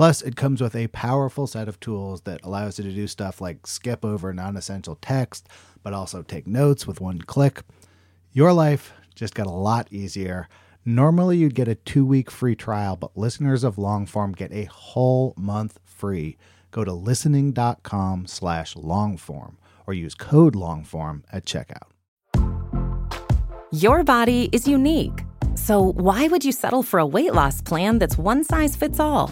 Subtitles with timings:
[0.00, 3.38] Plus, it comes with a powerful set of tools that allows you to do stuff
[3.38, 5.46] like skip over non essential text,
[5.82, 7.60] but also take notes with one click.
[8.32, 10.48] Your life just got a lot easier.
[10.86, 15.34] Normally, you'd get a two week free trial, but listeners of Longform get a whole
[15.36, 16.38] month free.
[16.70, 21.90] Go to listening.com slash longform or use code longform at checkout.
[23.70, 25.26] Your body is unique.
[25.56, 29.30] So, why would you settle for a weight loss plan that's one size fits all?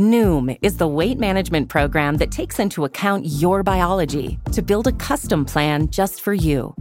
[0.00, 4.92] Noom is the weight management program that takes into account your biology to build a
[4.92, 6.74] custom plan just for you.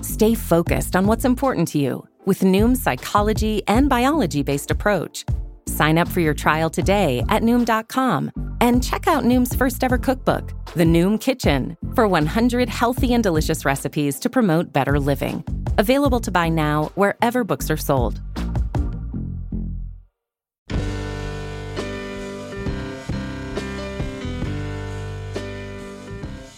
[0.00, 5.24] Stay focused on what's important to you with Noom's psychology and biology based approach.
[5.68, 10.50] Sign up for your trial today at Noom.com and check out Noom's first ever cookbook,
[10.74, 15.44] The Noom Kitchen, for 100 healthy and delicious recipes to promote better living.
[15.78, 18.20] Available to buy now wherever books are sold.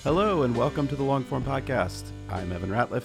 [0.06, 2.04] Hello, and welcome to the Longform Podcast.
[2.30, 3.02] I'm Evan Ratliff,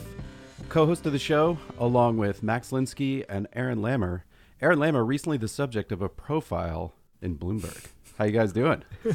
[0.70, 4.22] co host of the show, along with Max Linsky and Aaron Lammer.
[4.62, 7.88] Aaron Lammer, recently the subject of a profile in Bloomberg.
[8.20, 8.84] How you guys doing?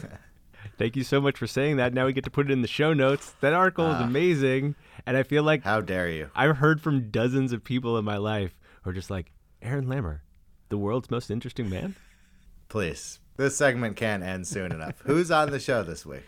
[0.78, 1.95] Thank you so much for saying that.
[1.95, 3.34] Now we get to put it in the show notes.
[3.41, 4.05] That article is Ah.
[4.05, 4.75] amazing.
[5.06, 6.31] And I feel like How dare you?
[6.34, 9.31] I've heard from dozens of people in my life who are just like,
[9.62, 10.23] Aaron Lammer,
[10.71, 11.95] the world's most interesting man?
[12.69, 13.20] Please.
[13.36, 14.95] This segment can't end soon enough.
[15.05, 16.22] Who's on the show this week?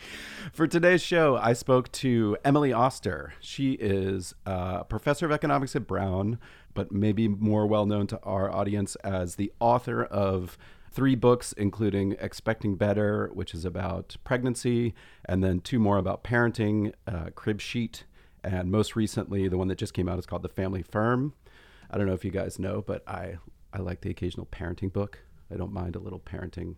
[0.53, 3.33] For today's show, I spoke to Emily Oster.
[3.41, 6.39] She is a professor of economics at Brown,
[6.75, 10.59] but maybe more well known to our audience as the author of
[10.93, 14.95] three books, including Expecting Better, which is about pregnancy,
[15.25, 18.05] and then two more about parenting, uh, Crib Sheet,
[18.45, 21.33] and most recently, the one that just came out is called The Family Firm.
[21.91, 23.39] I don't know if you guys know, but I,
[23.73, 25.21] I like the occasional parenting book.
[25.51, 26.77] I don't mind a little parenting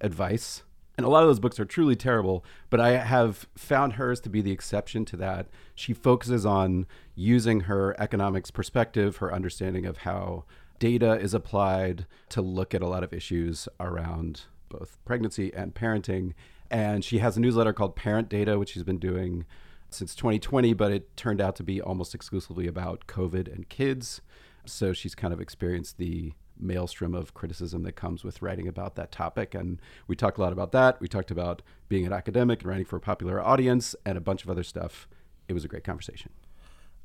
[0.00, 0.62] advice.
[0.96, 4.28] And a lot of those books are truly terrible, but I have found hers to
[4.28, 5.46] be the exception to that.
[5.76, 10.44] She focuses on using her economics perspective, her understanding of how
[10.80, 16.34] data is applied to look at a lot of issues around both pregnancy and parenting.
[16.70, 19.44] And she has a newsletter called Parent Data, which she's been doing
[19.90, 24.20] since 2020, but it turned out to be almost exclusively about COVID and kids.
[24.66, 29.12] So she's kind of experienced the maelstrom of criticism that comes with writing about that
[29.12, 29.54] topic.
[29.54, 31.00] And we talked a lot about that.
[31.00, 34.44] We talked about being an academic and writing for a popular audience and a bunch
[34.44, 35.08] of other stuff.
[35.48, 36.30] It was a great conversation.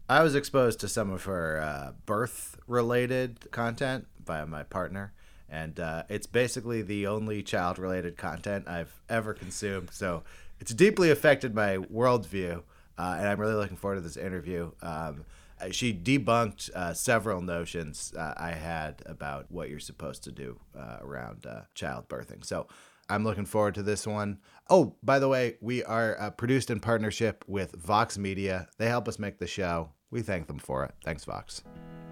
[0.09, 5.13] I was exposed to some of her uh, birth related content by my partner,
[5.49, 9.91] and uh, it's basically the only child related content I've ever consumed.
[9.91, 10.23] So
[10.59, 12.63] it's deeply affected my worldview,
[12.97, 14.71] uh, and I'm really looking forward to this interview.
[14.81, 15.23] Um,
[15.71, 20.97] she debunked uh, several notions uh, I had about what you're supposed to do uh,
[21.01, 22.45] around uh, childbirthing.
[22.45, 22.67] So
[23.09, 24.39] I'm looking forward to this one.
[24.69, 28.67] Oh, by the way, we are uh, produced in partnership with Vox Media.
[28.77, 29.89] They help us make the show.
[30.09, 30.93] We thank them for it.
[31.03, 31.63] Thanks, Vox.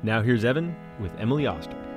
[0.04, 1.91] Now here's Evan with Emily Oster.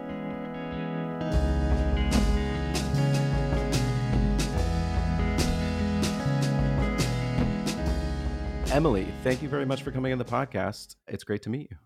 [8.75, 10.97] Emily, thank you very much for coming on the podcast.
[11.07, 11.77] It's great to meet you.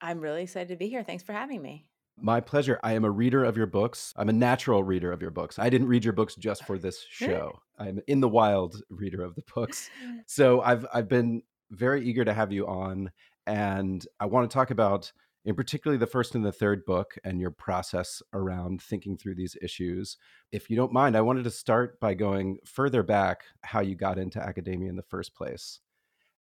[0.00, 1.02] I'm really excited to be here.
[1.02, 1.84] Thanks for having me.
[2.18, 2.80] My pleasure.
[2.82, 4.14] I am a reader of your books.
[4.16, 5.58] I'm a natural reader of your books.
[5.58, 7.52] I didn't read your books just for this show.
[7.78, 9.90] I'm in the wild reader of the books.
[10.26, 13.10] So I've I've been very eager to have you on
[13.46, 15.12] and I want to talk about
[15.44, 19.54] in particularly the first and the third book and your process around thinking through these
[19.60, 20.16] issues.
[20.50, 24.18] If you don't mind, I wanted to start by going further back how you got
[24.18, 25.80] into academia in the first place.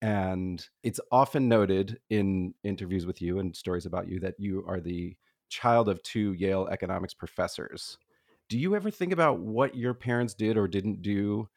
[0.03, 4.81] And it's often noted in interviews with you and stories about you that you are
[4.81, 5.17] the
[5.49, 7.99] child of two Yale economics professors.
[8.49, 11.49] Do you ever think about what your parents did or didn't do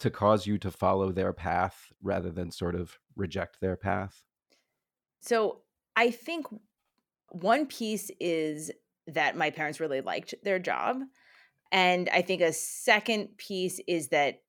[0.00, 4.22] to cause you to follow their path rather than sort of reject their path?
[5.20, 5.62] So
[5.96, 6.46] I think
[7.30, 8.70] one piece is
[9.06, 11.00] that my parents really liked their job.
[11.72, 14.42] And I think a second piece is that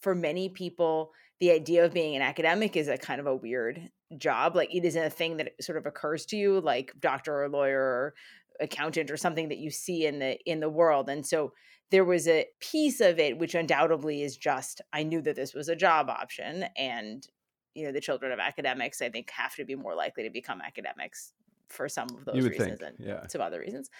[0.00, 3.90] for many people, the idea of being an academic is a kind of a weird
[4.16, 4.56] job.
[4.56, 7.80] Like it isn't a thing that sort of occurs to you, like doctor or lawyer
[7.80, 8.14] or
[8.60, 11.08] accountant or something that you see in the in the world.
[11.08, 11.52] And so
[11.90, 15.68] there was a piece of it which undoubtedly is just I knew that this was
[15.68, 17.26] a job option and
[17.74, 20.60] you know the children of academics i think have to be more likely to become
[20.60, 21.32] academics
[21.68, 23.26] for some of those reasons think, and yeah.
[23.26, 23.90] some other reasons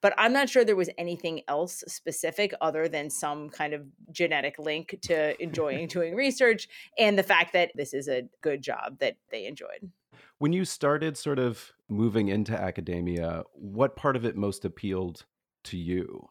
[0.00, 4.58] but i'm not sure there was anything else specific other than some kind of genetic
[4.58, 9.16] link to enjoying doing research and the fact that this is a good job that
[9.30, 9.90] they enjoyed
[10.38, 15.24] When you started sort of moving into academia, what part of it most appealed
[15.64, 16.28] to you?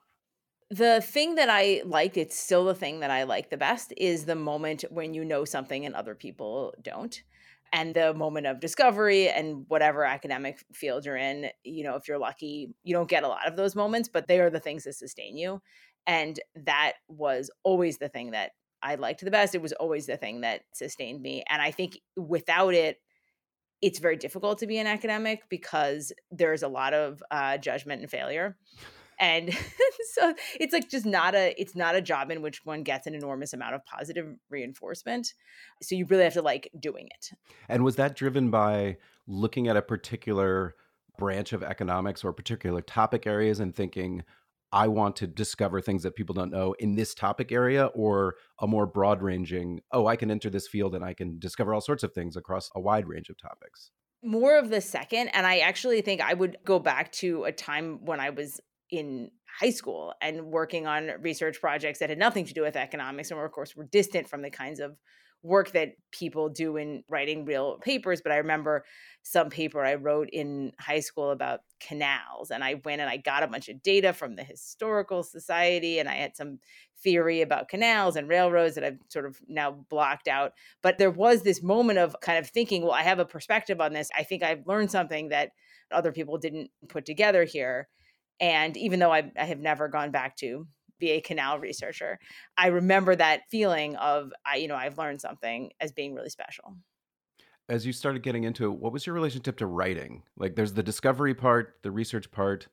[0.70, 4.26] the thing that I liked, it's still the thing that I like the best, is
[4.26, 7.22] the moment when you know something and other people don't.
[7.74, 12.18] And the moment of discovery and whatever academic field you're in, you know, if you're
[12.18, 14.96] lucky, you don't get a lot of those moments, but they are the things that
[14.96, 15.62] sustain you.
[16.06, 19.56] And that was always the thing that I liked the best.
[19.56, 21.44] It was always the thing that sustained me.
[21.50, 22.98] And I think without it,
[23.82, 28.10] it's very difficult to be an academic because there's a lot of uh, judgment and
[28.10, 28.58] failure
[29.20, 29.54] and
[30.14, 33.16] so it's like just not a it's not a job in which one gets an
[33.16, 35.34] enormous amount of positive reinforcement
[35.82, 37.32] so you really have to like doing it
[37.70, 38.98] And was that driven by
[39.28, 40.76] looking at a particular
[41.18, 44.24] branch of economics or particular topic areas and thinking,
[44.72, 48.68] I want to discover things that people don't know in this topic area, or a
[48.68, 52.04] more broad ranging, oh, I can enter this field and I can discover all sorts
[52.04, 53.92] of things across a wide range of topics?
[54.24, 58.04] more of the second and i actually think i would go back to a time
[58.04, 62.54] when i was in high school and working on research projects that had nothing to
[62.54, 64.98] do with economics and were, of course were distant from the kinds of
[65.44, 68.84] work that people do in writing real papers but i remember
[69.22, 73.44] some paper i wrote in high school about canals and i went and i got
[73.44, 76.58] a bunch of data from the historical society and i had some
[77.04, 81.44] theory about canals and railroads that i've sort of now blocked out but there was
[81.44, 84.10] this moment of kind of thinking well i have a perspective on this.
[84.18, 85.52] I think i've learned something that
[85.92, 87.88] other people didn't put together here
[88.40, 90.68] and even though I, I have never gone back to
[91.00, 92.20] be a canal researcher,
[92.58, 96.76] I remember that feeling of, I, you know, I've learned something as being really special.
[97.70, 100.24] As you started getting into it, what was your relationship to writing?
[100.38, 102.68] Like, there's the discovery part, the research part,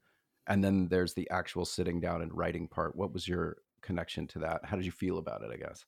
[0.46, 2.94] and then there's the actual sitting down and writing part.
[2.94, 4.64] What was your connection to that?
[4.64, 5.84] How did you feel about it, I guess?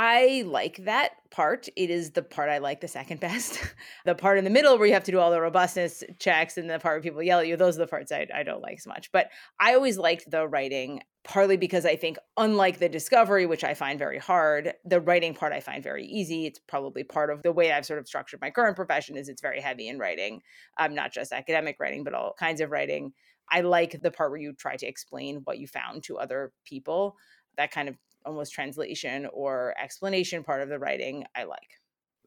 [0.00, 1.66] I like that part.
[1.74, 3.58] It is the part I like the second best.
[4.04, 6.70] the part in the middle where you have to do all the robustness checks and
[6.70, 8.78] the part where people yell at you, those are the parts I, I don't like
[8.80, 9.10] so much.
[9.10, 9.28] But
[9.58, 13.98] I always liked the writing, partly because I think, unlike the discovery, which I find
[13.98, 16.46] very hard, the writing part I find very easy.
[16.46, 19.42] It's probably part of the way I've sort of structured my current profession is it's
[19.42, 20.42] very heavy in writing,
[20.78, 23.14] um, not just academic writing, but all kinds of writing.
[23.50, 27.16] I like the part where you try to explain what you found to other people.
[27.56, 31.80] That kind of almost translation or explanation part of the writing I like.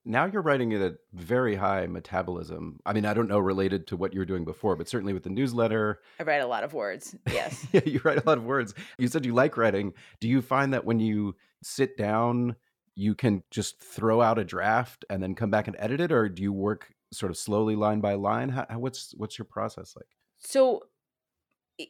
[0.04, 2.80] Now you're writing at a very high metabolism.
[2.86, 5.24] I mean, I don't know related to what you were doing before, but certainly with
[5.24, 6.00] the newsletter.
[6.20, 7.16] I write a lot of words.
[7.32, 7.68] Yes.
[7.72, 8.74] yeah, you write a lot of words.
[8.98, 9.94] You said you like writing.
[10.20, 12.56] Do you find that when you sit down,
[12.96, 16.30] you can just throw out a draft and then come back and edit it, or
[16.30, 18.50] do you work sort of slowly, line by line?
[18.50, 20.08] How, what's what's your process like?
[20.40, 20.82] So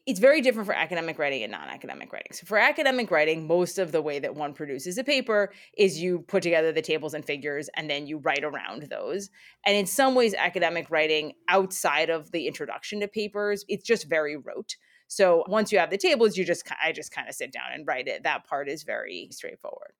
[0.05, 2.31] it's very different for academic writing and non-academic writing.
[2.33, 6.19] So for academic writing, most of the way that one produces a paper is you
[6.27, 9.29] put together the tables and figures and then you write around those.
[9.65, 14.35] And in some ways academic writing outside of the introduction to papers, it's just very
[14.37, 14.75] rote.
[15.07, 17.85] So once you have the tables, you just I just kind of sit down and
[17.85, 18.23] write it.
[18.23, 19.91] That part is very straightforward.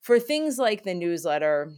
[0.00, 1.72] For things like the newsletter,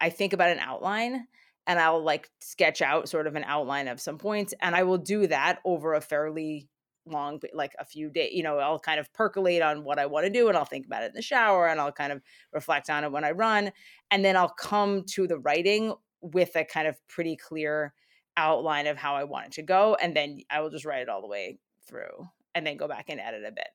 [0.00, 1.26] I think about an outline
[1.66, 4.98] and I'll like sketch out sort of an outline of some points and I will
[4.98, 6.68] do that over a fairly
[7.04, 10.24] long like a few days you know i'll kind of percolate on what i want
[10.24, 12.88] to do and i'll think about it in the shower and i'll kind of reflect
[12.88, 13.72] on it when i run
[14.10, 17.92] and then i'll come to the writing with a kind of pretty clear
[18.36, 21.08] outline of how i want it to go and then i will just write it
[21.08, 23.68] all the way through and then go back and edit a bit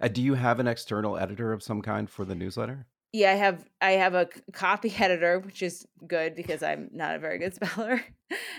[0.00, 2.86] Uh, do you have an external editor of some kind for the newsletter?
[3.12, 7.18] Yeah i have i have a copy editor which is good because i'm not a
[7.18, 8.02] very good speller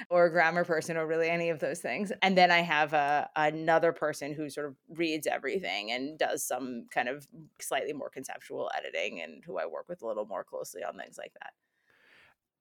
[0.10, 3.30] or a grammar person or really any of those things and then i have a
[3.36, 7.28] another person who sort of reads everything and does some kind of
[7.60, 11.18] slightly more conceptual editing and who i work with a little more closely on things
[11.18, 11.54] like that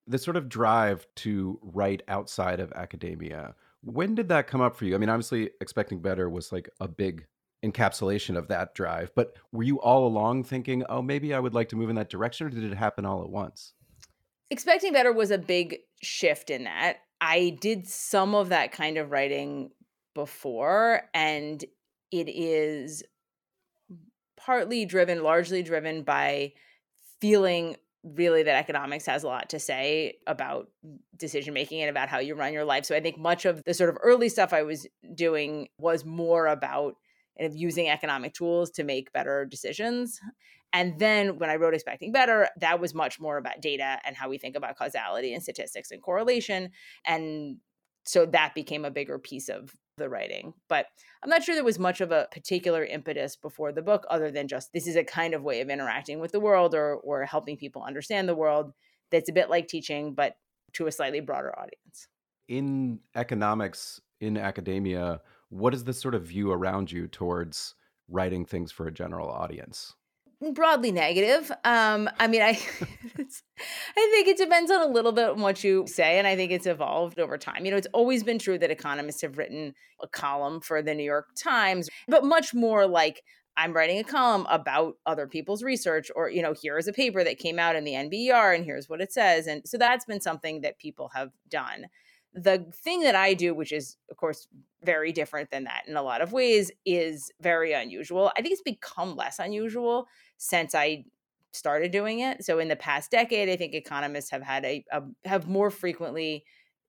[0.07, 3.55] The sort of drive to write outside of academia.
[3.83, 4.95] When did that come up for you?
[4.95, 7.27] I mean, obviously, expecting better was like a big
[7.65, 9.11] encapsulation of that drive.
[9.15, 12.11] But were you all along thinking, oh, maybe I would like to move in that
[12.11, 13.75] direction, or did it happen all at once?
[14.53, 19.11] expecting better was a big shift in that i did some of that kind of
[19.11, 19.71] writing
[20.15, 21.65] before and
[22.11, 23.03] it is
[24.37, 26.53] partly driven largely driven by
[27.19, 30.69] feeling really that economics has a lot to say about
[31.17, 33.73] decision making and about how you run your life so i think much of the
[33.73, 36.97] sort of early stuff i was doing was more about
[37.39, 40.21] kind of using economic tools to make better decisions
[40.73, 44.29] And then when I wrote Expecting Better, that was much more about data and how
[44.29, 46.71] we think about causality and statistics and correlation.
[47.05, 47.59] And
[48.05, 50.55] so that became a bigger piece of the writing.
[50.69, 50.87] But
[51.23, 54.49] I'm not sure there was much of a particular impetus before the book, other than
[54.49, 57.57] just this is a kind of way of interacting with the world or or helping
[57.59, 58.73] people understand the world
[59.11, 60.37] that's a bit like teaching, but
[60.73, 62.09] to a slightly broader audience.
[62.49, 65.21] In economics, in academia,
[65.53, 67.75] what is the sort of view around you towards
[68.09, 69.95] writing things for a general audience?
[70.51, 71.53] broadly negative.
[71.63, 72.49] Um, I mean, I,
[73.19, 76.51] I think it depends on a little bit on what you say, and I think
[76.51, 77.65] it's evolved over time.
[77.65, 81.05] You know, it's always been true that economists have written a column for the New
[81.05, 83.23] York Times, but much more like
[83.57, 87.23] I'm writing a column about other people's research, or you know, here is a paper
[87.23, 90.21] that came out in the NBER, and here's what it says, and so that's been
[90.21, 91.87] something that people have done.
[92.35, 94.49] The thing that I do, which is, of course,
[94.83, 98.33] very different than that in a lot of ways, is very unusual.
[98.37, 100.09] I think it's become less unusual
[100.39, 101.05] since I
[101.53, 102.45] started doing it.
[102.45, 106.45] So in the past decade, I think economists have had a, a have more frequently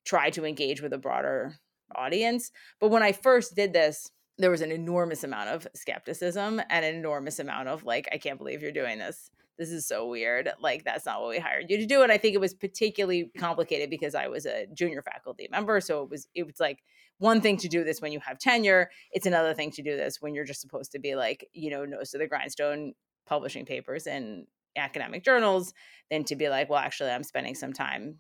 [0.05, 1.55] tried to engage with a broader
[1.95, 2.51] audience.
[2.79, 6.95] But when I first did this, there was an enormous amount of skepticism and an
[6.95, 9.29] enormous amount of like, I can't believe you're doing this.
[9.57, 10.50] This is so weird.
[10.60, 12.01] Like, that's not what we hired you to do.
[12.01, 15.79] And I think it was particularly complicated because I was a junior faculty member.
[15.79, 16.79] So it was, it was like
[17.19, 18.89] one thing to do this when you have tenure.
[19.12, 21.86] It's another thing to do this when you're just supposed to be like, you know,
[21.86, 22.93] nose to the grindstone,
[23.27, 25.74] publishing papers in academic journals
[26.10, 28.17] than to be like, well, actually, I'm spending some time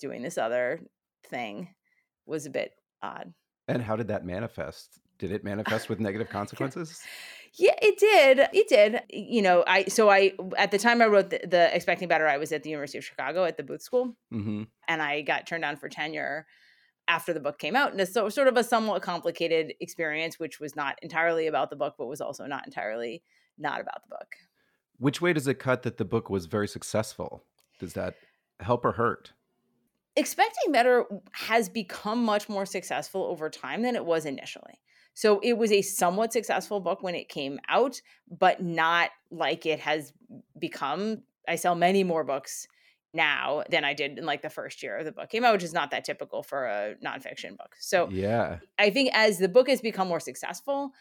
[0.00, 0.80] doing this other
[1.26, 1.68] thing
[2.26, 2.72] was a bit
[3.02, 3.32] odd.
[3.68, 4.98] And how did that manifest?
[5.18, 7.00] Did it manifest with negative consequences?
[7.54, 8.48] Yeah, it did.
[8.52, 9.02] It did.
[9.10, 12.38] You know, I so I at the time I wrote the, the Expecting Better, I
[12.38, 14.64] was at the University of Chicago at the Booth School, mm-hmm.
[14.86, 16.46] and I got turned down for tenure
[17.08, 20.60] after the book came out, and it's so sort of a somewhat complicated experience, which
[20.60, 23.22] was not entirely about the book, but was also not entirely
[23.56, 24.36] not about the book.
[24.98, 27.44] Which way does it cut that the book was very successful?
[27.78, 28.16] Does that
[28.60, 29.32] help or hurt?
[30.16, 34.80] Expecting Better has become much more successful over time than it was initially.
[35.18, 39.80] So it was a somewhat successful book when it came out, but not like it
[39.80, 40.12] has
[40.56, 41.24] become.
[41.48, 42.68] I sell many more books
[43.12, 45.64] now than I did in like the first year of the book came out, which
[45.64, 47.74] is not that typical for a nonfiction book.
[47.80, 50.92] So yeah, I think as the book has become more successful,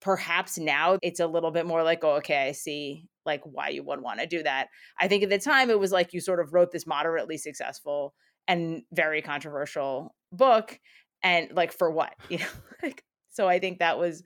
[0.00, 3.82] perhaps now it's a little bit more like, oh, okay, I see like why you
[3.82, 4.68] would want to do that.
[5.00, 8.14] I think at the time it was like you sort of wrote this moderately successful
[8.46, 10.78] and very controversial book
[11.24, 12.14] and like for what?
[12.28, 12.46] You know,
[12.80, 13.02] like
[13.36, 14.22] so I think that was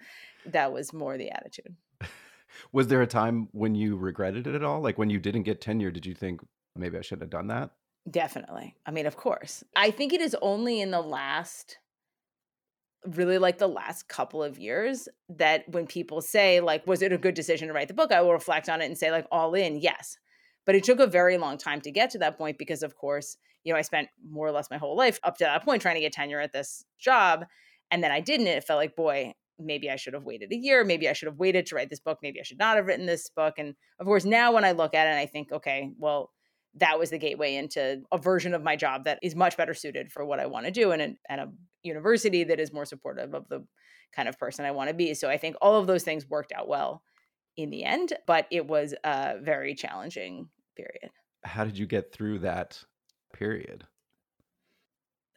[0.46, 1.74] that was more the attitude.
[2.72, 4.80] was there a time when you regretted it at all?
[4.80, 6.40] Like when you didn't get tenure, did you think
[6.76, 7.70] maybe I should have done that?
[8.08, 8.76] Definitely.
[8.86, 9.64] I mean, of course.
[9.76, 11.78] I think it is only in the last
[13.06, 17.18] really like the last couple of years that when people say like was it a
[17.18, 19.54] good decision to write the book i will reflect on it and say like all
[19.54, 20.18] in yes
[20.66, 23.38] but it took a very long time to get to that point because of course
[23.64, 25.94] you know i spent more or less my whole life up to that point trying
[25.94, 27.46] to get tenure at this job
[27.90, 30.84] and then i didn't it felt like boy maybe i should have waited a year
[30.84, 33.06] maybe i should have waited to write this book maybe i should not have written
[33.06, 36.30] this book and of course now when i look at it i think okay well
[36.74, 40.12] that was the gateway into a version of my job that is much better suited
[40.12, 41.48] for what I want to do and a, and a
[41.82, 43.64] university that is more supportive of the
[44.12, 45.14] kind of person I want to be.
[45.14, 47.02] So I think all of those things worked out well
[47.56, 51.10] in the end, but it was a very challenging period.
[51.44, 52.82] How did you get through that
[53.32, 53.84] period?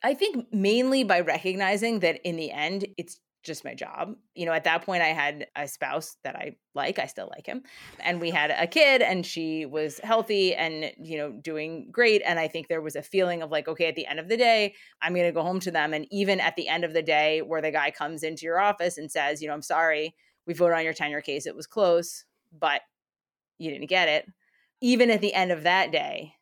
[0.04, 4.16] I think mainly by recognizing that in the end, it's just my job.
[4.36, 6.98] You know, at that point, I had a spouse that I like.
[6.98, 7.64] I still like him.
[8.00, 12.22] And we had a kid, and she was healthy and, you know, doing great.
[12.26, 14.38] And I think there was a feeling of like, okay, at the end of the
[14.38, 15.94] day, I'm going to go home to them.
[15.94, 18.98] And even at the end of the day, where the guy comes into your office
[18.98, 20.16] and says, you know, I'm sorry,
[20.48, 21.46] we voted on your tenure case.
[21.46, 22.26] It was close,
[22.58, 22.82] but
[23.58, 24.26] you didn't get it.
[24.82, 26.34] Even at the end of that day,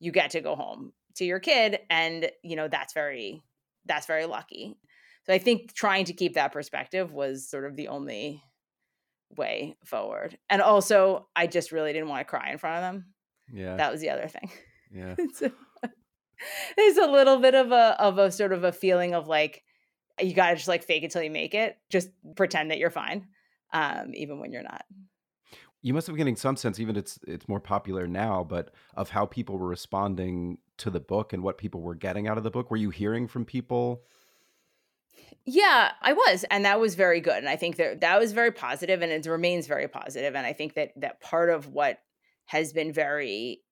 [0.00, 1.80] you get to go home to your kid.
[1.90, 3.42] And, you know, that's very,
[3.86, 4.76] that's very lucky.
[5.26, 8.42] So I think trying to keep that perspective was sort of the only
[9.36, 10.38] way forward.
[10.48, 13.06] And also, I just really didn't want to cry in front of them.
[13.52, 13.76] Yeah.
[13.76, 14.50] That was the other thing.
[14.90, 15.14] Yeah.
[16.76, 19.64] there's a little bit of a of a sort of a feeling of like
[20.20, 21.76] you got to just like fake it till you make it.
[21.90, 23.26] Just pretend that you're fine
[23.72, 24.84] um even when you're not.
[25.82, 29.10] You must have been getting some sense even it's it's more popular now, but of
[29.10, 32.50] how people were responding to the book and what people were getting out of the
[32.50, 32.70] book.
[32.70, 34.02] Were you hearing from people
[35.44, 37.38] yeah, I was, and that was very good.
[37.38, 40.34] And I think that that was very positive, and it remains very positive.
[40.34, 41.98] And I think that that part of what
[42.46, 43.62] has been very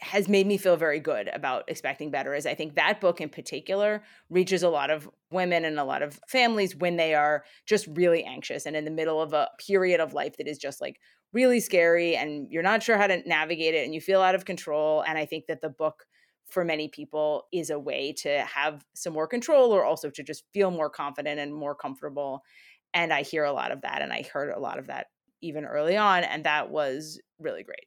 [0.00, 3.28] has made me feel very good about expecting better is I think that book in
[3.28, 7.86] particular reaches a lot of women and a lot of families when they are just
[7.86, 10.98] really anxious and in the middle of a period of life that is just like
[11.32, 14.44] really scary and you're not sure how to navigate it and you feel out of
[14.44, 16.06] control and I think that the book
[16.54, 20.44] for many people is a way to have some more control or also to just
[20.54, 22.42] feel more confident and more comfortable
[22.94, 25.08] and I hear a lot of that and I heard a lot of that
[25.42, 27.86] even early on and that was really great.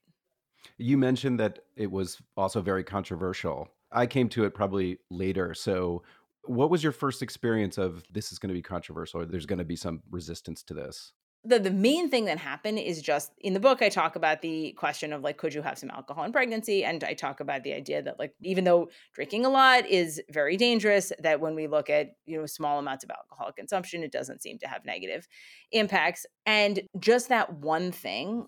[0.78, 3.70] You mentioned that it was also very controversial.
[3.92, 5.54] I came to it probably later.
[5.54, 6.04] So,
[6.44, 9.60] what was your first experience of this is going to be controversial or there's going
[9.60, 11.14] to be some resistance to this?
[11.44, 14.74] The, the main thing that happened is just in the book, I talk about the
[14.74, 16.84] question of like, could you have some alcohol in pregnancy?
[16.84, 20.58] And I talk about the idea that, like, even though drinking a lot is very
[20.58, 24.42] dangerous, that when we look at, you know, small amounts of alcohol consumption, it doesn't
[24.42, 25.28] seem to have negative
[25.72, 26.26] impacts.
[26.46, 28.48] And just that one thing,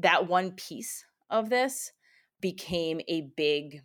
[0.00, 1.92] that one piece of this
[2.40, 3.80] became a big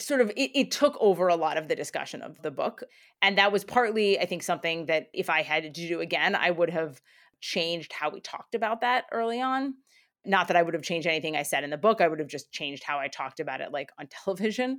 [0.00, 2.82] sort of it, it, took over a lot of the discussion of the book
[3.22, 6.50] and that was partly i think something that if i had to do again i
[6.50, 7.00] would have
[7.44, 9.74] changed how we talked about that early on
[10.26, 12.28] not that i would have changed anything i said in the book i would have
[12.28, 14.78] just changed how i talked about it like on television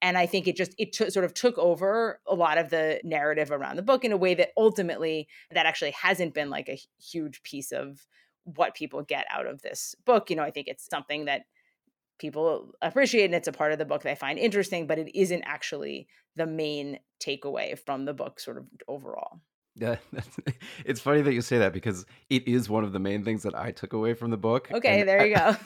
[0.00, 2.98] and i think it just it t- sort of took over a lot of the
[3.04, 6.80] narrative around the book in a way that ultimately that actually hasn't been like a
[6.98, 8.06] huge piece of
[8.46, 10.30] what people get out of this book.
[10.30, 11.42] You know, I think it's something that
[12.18, 15.42] people appreciate and it's a part of the book I find interesting, but it isn't
[15.42, 16.06] actually
[16.36, 19.40] the main takeaway from the book, sort of overall.
[19.78, 19.96] Yeah,
[20.84, 23.54] it's funny that you say that because it is one of the main things that
[23.54, 24.68] I took away from the book.
[24.72, 25.56] Okay, there you go.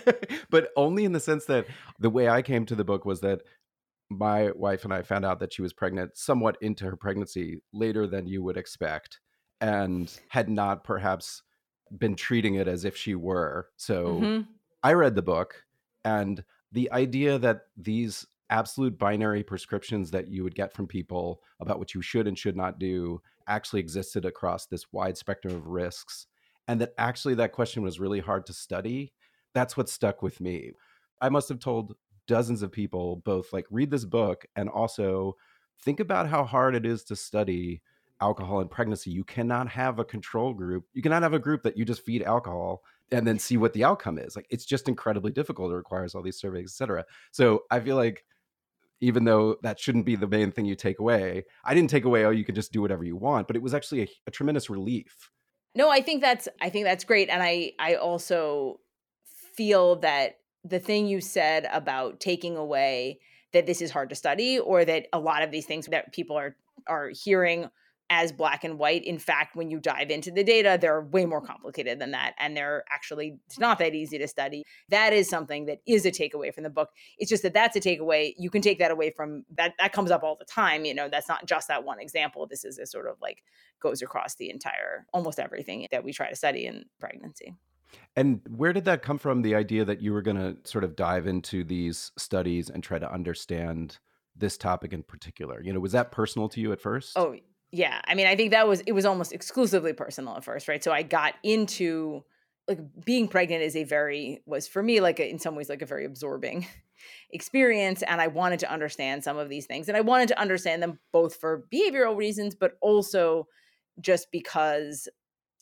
[0.50, 1.66] but only in the sense that
[1.98, 3.42] the way I came to the book was that
[4.10, 8.08] my wife and I found out that she was pregnant somewhat into her pregnancy later
[8.08, 9.20] than you would expect
[9.60, 11.42] and had not perhaps
[11.96, 13.68] been treating it as if she were.
[13.76, 14.50] So mm-hmm.
[14.82, 15.64] I read the book,
[16.04, 21.78] and the idea that these absolute binary prescriptions that you would get from people about
[21.78, 26.26] what you should and should not do actually existed across this wide spectrum of risks
[26.68, 29.12] and that actually that question was really hard to study
[29.52, 30.72] that's what stuck with me
[31.20, 31.94] i must have told
[32.26, 35.36] dozens of people both like read this book and also
[35.82, 37.82] think about how hard it is to study
[38.20, 39.10] alcohol and pregnancy.
[39.10, 40.84] You cannot have a control group.
[40.92, 43.84] You cannot have a group that you just feed alcohol and then see what the
[43.84, 44.36] outcome is.
[44.36, 45.72] Like it's just incredibly difficult.
[45.72, 47.04] It requires all these surveys, etc.
[47.32, 48.24] So I feel like
[49.00, 52.24] even though that shouldn't be the main thing you take away, I didn't take away,
[52.24, 54.68] oh, you can just do whatever you want, but it was actually a, a tremendous
[54.68, 55.30] relief.
[55.74, 57.28] No, I think that's I think that's great.
[57.28, 58.80] And I I also
[59.54, 63.20] feel that the thing you said about taking away
[63.52, 66.36] that this is hard to study or that a lot of these things that people
[66.36, 67.70] are are hearing
[68.10, 69.04] as black and white.
[69.04, 72.34] In fact, when you dive into the data, they're way more complicated than that.
[72.38, 74.64] And they're actually it's not that easy to study.
[74.88, 76.90] That is something that is a takeaway from the book.
[77.18, 78.34] It's just that that's a takeaway.
[78.36, 79.74] You can take that away from that.
[79.78, 80.84] That comes up all the time.
[80.84, 82.46] You know, that's not just that one example.
[82.46, 83.44] This is a sort of like
[83.80, 87.54] goes across the entire, almost everything that we try to study in pregnancy.
[88.16, 89.42] And where did that come from?
[89.42, 92.98] The idea that you were going to sort of dive into these studies and try
[92.98, 93.98] to understand
[94.36, 95.62] this topic in particular?
[95.62, 97.12] You know, was that personal to you at first?
[97.16, 97.36] Oh,
[97.72, 100.82] yeah i mean i think that was it was almost exclusively personal at first right?
[100.82, 102.24] So i got into
[102.68, 105.82] like being pregnant is a very was for me like a, in some ways like
[105.82, 106.66] a very absorbing
[107.30, 110.82] experience and i wanted to understand some of these things and i wanted to understand
[110.82, 113.46] them both for behavioral reasons but also
[114.00, 115.08] just because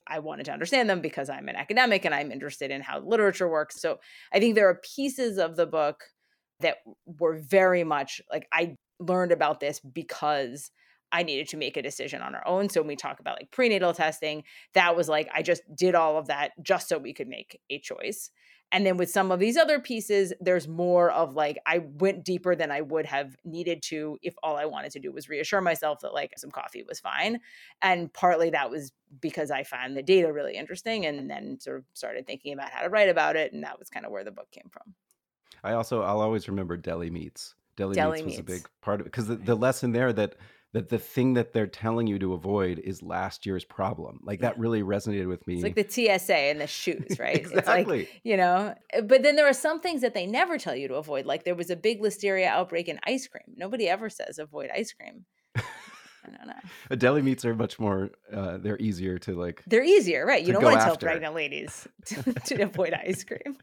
[0.06, 3.48] i wanted to understand them because i'm an academic and i'm interested in how literature
[3.48, 3.80] works.
[3.80, 3.98] So
[4.32, 6.04] i think there are pieces of the book
[6.60, 10.70] that were very much like i learned about this because
[11.12, 12.68] I needed to make a decision on our own.
[12.68, 14.44] So when we talk about like prenatal testing,
[14.74, 17.78] that was like I just did all of that just so we could make a
[17.78, 18.30] choice.
[18.70, 22.54] And then with some of these other pieces, there's more of like I went deeper
[22.54, 26.00] than I would have needed to if all I wanted to do was reassure myself
[26.00, 27.40] that like some coffee was fine.
[27.80, 31.84] And partly that was because I found the data really interesting and then sort of
[31.94, 33.54] started thinking about how to write about it.
[33.54, 34.94] And that was kind of where the book came from.
[35.64, 37.54] I also, I'll always remember deli meats.
[37.76, 40.34] Deli, deli meats was a big part of it because the, the lesson there that
[40.74, 44.20] that the thing that they're telling you to avoid is last year's problem.
[44.22, 45.54] Like that really resonated with me.
[45.54, 47.36] It's like the TSA and the shoes, right?
[47.36, 48.00] exactly.
[48.00, 50.76] It's like, you know, eh, but then there are some things that they never tell
[50.76, 51.24] you to avoid.
[51.24, 53.54] Like there was a big listeria outbreak in ice cream.
[53.56, 55.24] Nobody ever says avoid ice cream.
[55.56, 56.96] I don't know.
[56.96, 58.10] Deli meats are much more.
[58.30, 59.62] Uh, they're easier to like.
[59.66, 60.44] They're easier, right?
[60.44, 63.56] You don't want to tell pregnant ladies to, to avoid ice cream.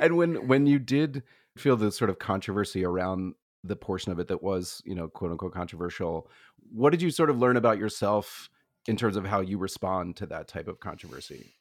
[0.00, 1.22] and when when you did
[1.56, 3.34] feel the sort of controversy around
[3.68, 6.30] the portion of it that was, you know, quote unquote controversial.
[6.72, 8.48] What did you sort of learn about yourself
[8.86, 11.56] in terms of how you respond to that type of controversy?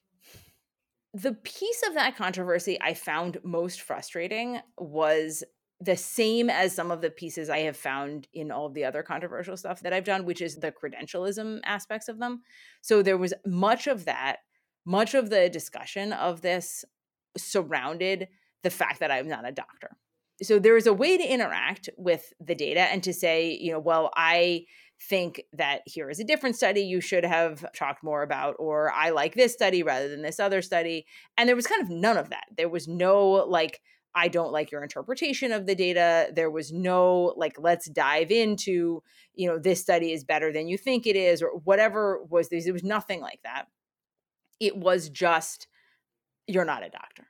[1.15, 5.45] the piece of that controversy I found most frustrating was
[5.79, 9.01] the same as some of the pieces I have found in all of the other
[9.01, 12.41] controversial stuff that I've done, which is the credentialism aspects of them.
[12.81, 14.37] So there was much of that,
[14.85, 16.83] much of the discussion of this
[17.37, 18.27] surrounded
[18.63, 19.95] the fact that I'm not a doctor.
[20.41, 23.79] So there is a way to interact with the data and to say, you know,
[23.79, 24.65] well, I
[25.01, 29.11] think that here is a different study you should have talked more about, or I
[29.11, 31.05] like this study rather than this other study.
[31.37, 32.45] And there was kind of none of that.
[32.55, 33.81] There was no like,
[34.13, 36.31] I don't like your interpretation of the data.
[36.33, 40.77] There was no like, let's dive into, you know, this study is better than you
[40.77, 42.63] think it is, or whatever was this.
[42.63, 43.67] There was nothing like that.
[44.61, 45.67] It was just,
[46.47, 47.27] you're not a doctor.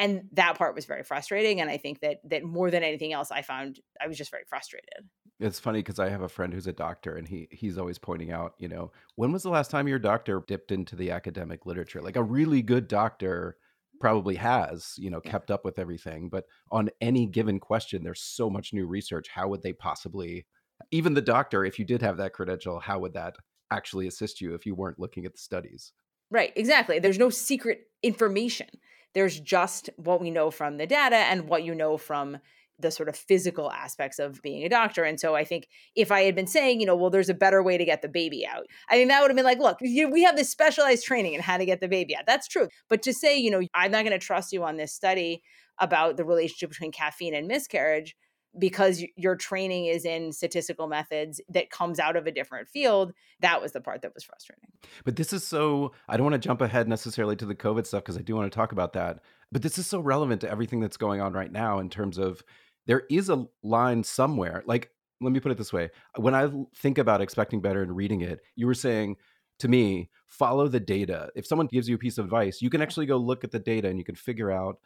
[0.00, 1.60] And that part was very frustrating.
[1.60, 4.44] And I think that that more than anything else, I found I was just very
[4.48, 5.08] frustrated.
[5.38, 8.32] It's funny because I have a friend who's a doctor, and he he's always pointing
[8.32, 12.00] out, you know, when was the last time your doctor dipped into the academic literature?
[12.00, 13.58] Like a really good doctor
[14.00, 16.30] probably has, you know, kept up with everything.
[16.30, 19.28] But on any given question, there's so much new research.
[19.28, 20.46] How would they possibly,
[20.90, 23.36] even the doctor, if you did have that credential, how would that
[23.70, 25.92] actually assist you if you weren't looking at the studies?
[26.30, 26.98] Right, exactly.
[26.98, 28.68] There's no secret information.
[29.14, 32.38] There's just what we know from the data and what you know from
[32.78, 35.04] the sort of physical aspects of being a doctor.
[35.04, 37.62] And so I think if I had been saying, you know, well, there's a better
[37.62, 40.08] way to get the baby out, I mean, that would have been like, look, you,
[40.08, 42.24] we have this specialized training in how to get the baby out.
[42.26, 42.68] That's true.
[42.88, 45.42] But to say, you know, I'm not going to trust you on this study
[45.78, 48.16] about the relationship between caffeine and miscarriage
[48.58, 53.62] because your training is in statistical methods that comes out of a different field that
[53.62, 54.70] was the part that was frustrating
[55.04, 58.02] but this is so i don't want to jump ahead necessarily to the covid stuff
[58.02, 59.20] because i do want to talk about that
[59.52, 62.42] but this is so relevant to everything that's going on right now in terms of
[62.86, 64.62] there is a line somewhere.
[64.66, 65.90] Like, let me put it this way.
[66.16, 69.16] When I think about expecting better and reading it, you were saying
[69.58, 71.28] to me, follow the data.
[71.34, 73.58] If someone gives you a piece of advice, you can actually go look at the
[73.58, 74.78] data and you can figure out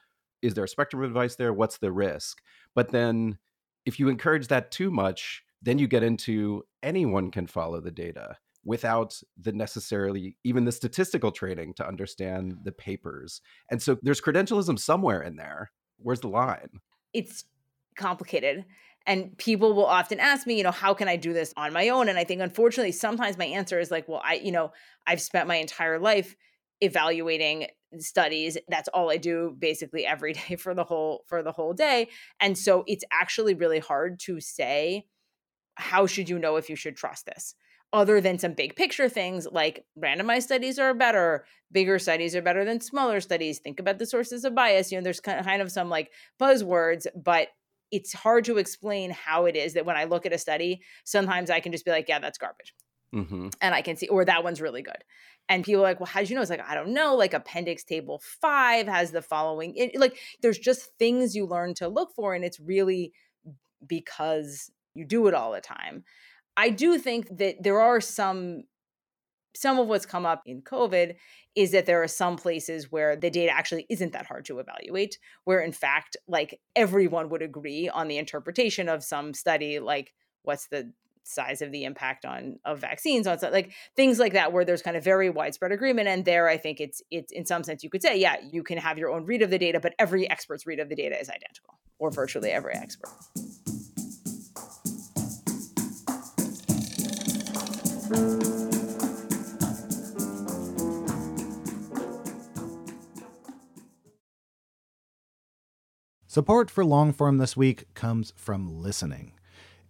[0.42, 1.54] is there a spectrum of advice there?
[1.54, 2.42] What's the risk?
[2.74, 3.38] But then
[3.86, 8.36] if you encourage that too much, then you get into anyone can follow the data
[8.64, 13.40] without the necessarily even the statistical training to understand the papers.
[13.70, 15.70] And so there's credentialism somewhere in there.
[15.98, 16.80] Where's the line?
[17.12, 17.44] It's
[17.96, 18.64] complicated.
[19.06, 21.90] And people will often ask me, you know, how can I do this on my
[21.90, 22.08] own?
[22.08, 24.72] And I think unfortunately, sometimes my answer is like, well, I, you know,
[25.06, 26.34] I've spent my entire life
[26.80, 27.68] evaluating
[28.02, 32.08] studies that's all i do basically every day for the whole for the whole day
[32.40, 35.04] and so it's actually really hard to say
[35.76, 37.54] how should you know if you should trust this
[37.92, 42.64] other than some big picture things like randomized studies are better bigger studies are better
[42.64, 45.88] than smaller studies think about the sources of bias you know there's kind of some
[45.88, 47.48] like buzzwords but
[47.94, 51.48] it's hard to explain how it is that when I look at a study, sometimes
[51.48, 52.74] I can just be like, yeah, that's garbage.
[53.14, 53.48] Mm-hmm.
[53.60, 55.04] And I can see, or that one's really good.
[55.48, 56.42] And people are like, well, how did you know?
[56.42, 57.14] It's like, I don't know.
[57.14, 59.74] Like appendix table five has the following.
[59.76, 62.34] It, like there's just things you learn to look for.
[62.34, 63.12] And it's really
[63.86, 66.04] because you do it all the time.
[66.56, 68.62] I do think that there are some
[69.56, 71.14] some of what's come up in COVID
[71.54, 75.18] is that there are some places where the data actually isn't that hard to evaluate,
[75.44, 80.66] where in fact, like everyone would agree on the interpretation of some study, like what's
[80.66, 80.92] the
[81.24, 84.96] size of the impact on of vaccines on like things like that where there's kind
[84.96, 88.02] of very widespread agreement and there i think it's it's in some sense you could
[88.02, 90.78] say yeah you can have your own read of the data but every expert's read
[90.78, 93.10] of the data is identical or virtually every expert
[106.34, 109.34] Support for Longform this week comes from listening.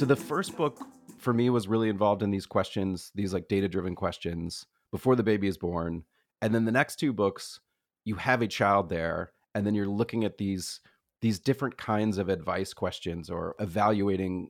[0.00, 0.80] So the first book
[1.18, 5.22] for me was really involved in these questions, these like data driven questions before the
[5.22, 6.04] baby is born.
[6.40, 7.60] And then the next two books,
[8.04, 10.80] you have a child there, and then you're looking at these
[11.20, 14.48] these different kinds of advice questions or evaluating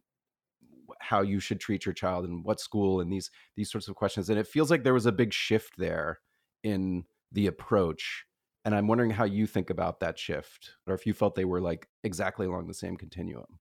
[1.00, 4.31] how you should treat your child and what school and these these sorts of questions.
[4.31, 6.20] And it feels like there was a big shift there
[6.62, 8.24] in the approach.
[8.64, 11.61] And I'm wondering how you think about that shift, or if you felt they were
[11.61, 13.59] like exactly along the same continuum.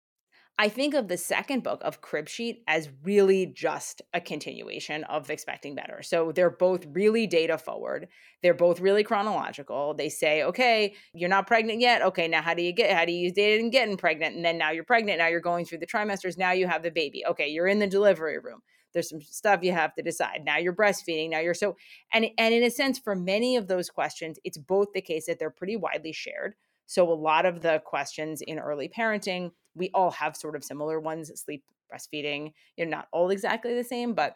[0.61, 5.29] I think of the second book of Crib Sheet as really just a continuation of
[5.29, 6.01] Expecting Better.
[6.03, 8.09] So they're both really data forward.
[8.43, 9.93] They're both really chronological.
[9.93, 12.01] They say, okay, you're not pregnant yet.
[12.01, 14.35] Okay, now how do you get, how do you use data in getting pregnant?
[14.35, 15.19] And then now you're pregnant.
[15.19, 16.37] Now you're going through the trimesters.
[16.37, 17.23] Now you have the baby.
[17.25, 18.59] Okay, you're in the delivery room.
[18.93, 20.41] There's some stuff you have to decide.
[20.45, 21.29] Now you're breastfeeding.
[21.29, 21.75] Now you're so,
[22.13, 25.39] and, and in a sense, for many of those questions, it's both the case that
[25.39, 26.55] they're pretty widely shared.
[26.85, 30.99] So a lot of the questions in early parenting we all have sort of similar
[30.99, 34.35] ones sleep breastfeeding you know not all exactly the same but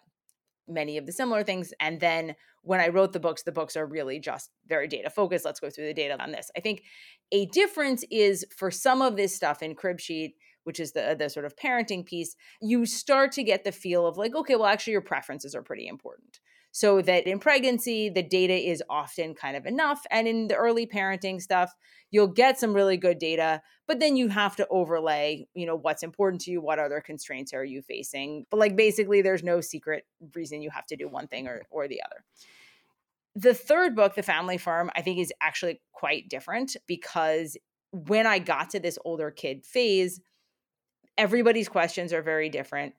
[0.68, 3.86] many of the similar things and then when i wrote the books the books are
[3.86, 6.84] really just very data focused let's go through the data on this i think
[7.32, 11.30] a difference is for some of this stuff in crib sheet which is the the
[11.30, 14.94] sort of parenting piece you start to get the feel of like okay well actually
[14.94, 16.40] your preferences are pretty important.
[16.76, 20.88] So that in pregnancy the data is often kind of enough and in the early
[20.88, 21.72] parenting stuff
[22.10, 26.04] you'll get some really good data but then you have to overlay you know what's
[26.04, 28.46] important to you what other constraints are you facing.
[28.50, 31.88] But like basically there's no secret reason you have to do one thing or or
[31.88, 32.24] the other.
[33.36, 37.58] The third book the family firm i think is actually quite different because
[37.92, 40.20] when i got to this older kid phase
[41.18, 42.94] everybody's questions are very different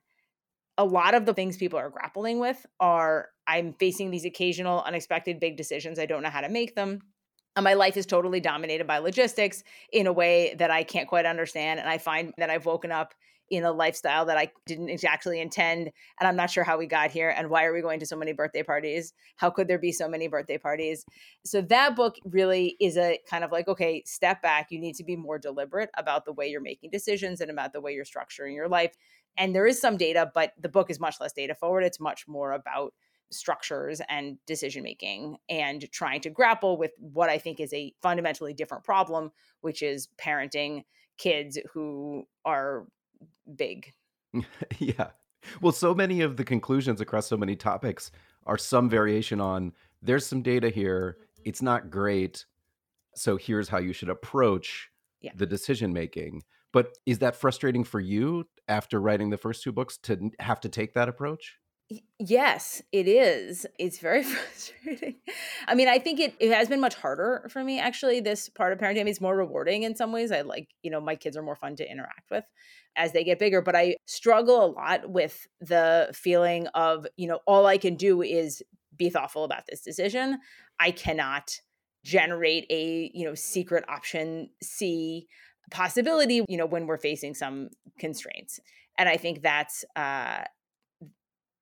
[0.77, 5.39] a lot of the things people are grappling with are I'm facing these occasional unexpected
[5.39, 5.99] big decisions.
[5.99, 7.01] I don't know how to make them.
[7.55, 11.25] And my life is totally dominated by logistics in a way that I can't quite
[11.25, 11.79] understand.
[11.79, 13.13] And I find that I've woken up
[13.49, 15.91] in a lifestyle that I didn't exactly intend.
[16.19, 18.15] And I'm not sure how we got here and why are we going to so
[18.15, 19.13] many birthday parties?
[19.35, 21.05] How could there be so many birthday parties?
[21.45, 24.67] So that book really is a kind of like, okay, step back.
[24.71, 27.81] You need to be more deliberate about the way you're making decisions and about the
[27.81, 28.95] way you're structuring your life.
[29.37, 31.83] And there is some data, but the book is much less data forward.
[31.83, 32.93] It's much more about
[33.31, 38.53] structures and decision making and trying to grapple with what I think is a fundamentally
[38.53, 39.31] different problem,
[39.61, 40.83] which is parenting
[41.17, 42.85] kids who are
[43.55, 43.93] big.
[44.79, 45.09] yeah.
[45.61, 48.11] Well, so many of the conclusions across so many topics
[48.45, 51.17] are some variation on there's some data here.
[51.43, 52.45] It's not great.
[53.15, 54.89] So here's how you should approach
[55.21, 55.31] yeah.
[55.35, 56.43] the decision making.
[56.73, 60.69] But is that frustrating for you after writing the first two books to have to
[60.69, 61.57] take that approach?
[62.17, 63.67] Yes, it is.
[63.77, 65.15] It's very frustrating.
[65.67, 68.19] I mean, I think it, it has been much harder for me actually.
[68.21, 70.31] This part of parenting is more rewarding in some ways.
[70.31, 72.43] I like, you know, my kids are more fun to interact with
[72.95, 77.39] as they get bigger, but I struggle a lot with the feeling of, you know,
[77.45, 78.63] all I can do is
[78.97, 80.39] be thoughtful about this decision.
[80.79, 81.59] I cannot
[82.03, 85.27] generate a, you know, secret option C
[85.71, 87.69] possibility, you know, when we're facing some
[87.99, 88.59] constraints.
[88.97, 90.43] And I think that's uh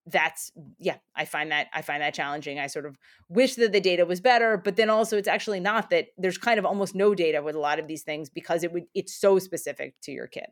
[0.05, 2.97] that's yeah i find that i find that challenging i sort of
[3.29, 6.59] wish that the data was better but then also it's actually not that there's kind
[6.59, 9.39] of almost no data with a lot of these things because it would it's so
[9.39, 10.47] specific to your kid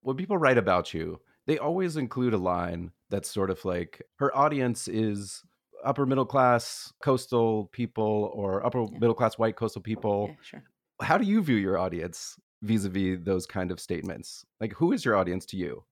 [0.00, 4.36] when people write about you they always include a line that's sort of like her
[4.36, 5.44] audience is
[5.84, 8.98] upper middle class coastal people or upper yeah.
[8.98, 10.62] middle class white coastal people yeah, sure.
[11.00, 14.44] how do you view your audience vis-a-vis those kind of statements?
[14.60, 15.84] Like who is your audience to you?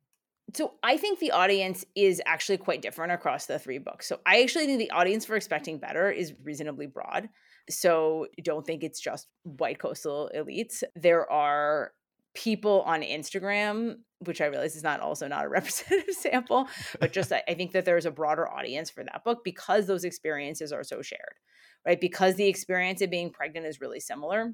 [0.54, 4.08] So I think the audience is actually quite different across the three books.
[4.08, 7.28] So I actually think the audience for Expecting Better is reasonably broad.
[7.68, 10.84] So don't think it's just white coastal elites.
[10.94, 11.92] There are
[12.34, 16.68] people on Instagram, which I realize is not also not a representative sample,
[17.00, 20.70] but just I think that there's a broader audience for that book because those experiences
[20.72, 21.34] are so shared,
[21.84, 22.00] right?
[22.00, 24.52] Because the experience of being pregnant is really similar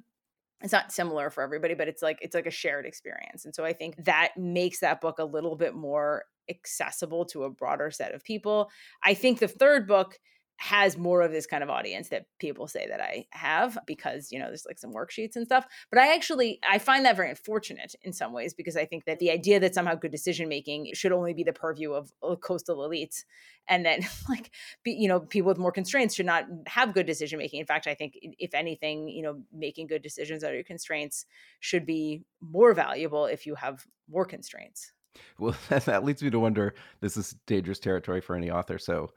[0.63, 3.65] it's not similar for everybody but it's like it's like a shared experience and so
[3.65, 8.15] i think that makes that book a little bit more accessible to a broader set
[8.15, 8.71] of people.
[9.03, 10.19] I think the third book
[10.57, 14.39] has more of this kind of audience that people say that I have because you
[14.39, 17.97] know there's like some worksheets and stuff but I actually I find that very unfortunate
[18.03, 21.11] in some ways because I think that the idea that somehow good decision making should
[21.11, 23.25] only be the purview of, uh, coastal elites
[23.69, 24.51] and that like
[24.85, 27.87] be, you know people with more constraints should not have good decision making in fact
[27.87, 31.27] I think if anything you know making good decisions under your constraints
[31.61, 34.93] should be more valuable if you have more constraints.
[35.39, 39.11] Well that leads me to wonder this is dangerous territory for any author so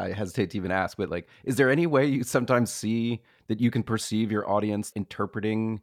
[0.00, 3.60] I hesitate to even ask, but like, is there any way you sometimes see that
[3.60, 5.80] you can perceive your audience interpreting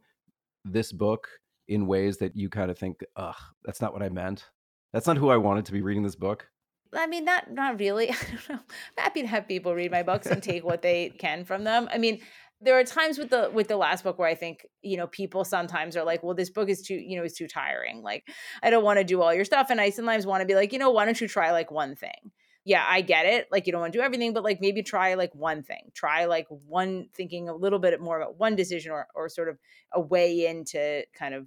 [0.64, 1.28] this book
[1.68, 4.46] in ways that you kind of think, ugh, that's not what I meant.
[4.92, 6.48] That's not who I wanted to be reading this book.
[6.94, 8.10] I mean, not not really.
[8.10, 8.54] I don't know.
[8.56, 11.88] I'm happy to have people read my books and take what they can from them.
[11.92, 12.20] I mean,
[12.60, 15.44] there are times with the with the last book where I think you know people
[15.44, 18.02] sometimes are like, well, this book is too you know is too tiring.
[18.02, 18.28] Like,
[18.62, 20.72] I don't want to do all your stuff, and I sometimes want to be like,
[20.72, 22.32] you know, why don't you try like one thing?
[22.68, 23.48] Yeah, I get it.
[23.50, 25.90] Like you don't want to do everything, but like maybe try like one thing.
[25.94, 29.58] Try like one thinking a little bit more about one decision or or sort of
[29.94, 31.46] a way into kind of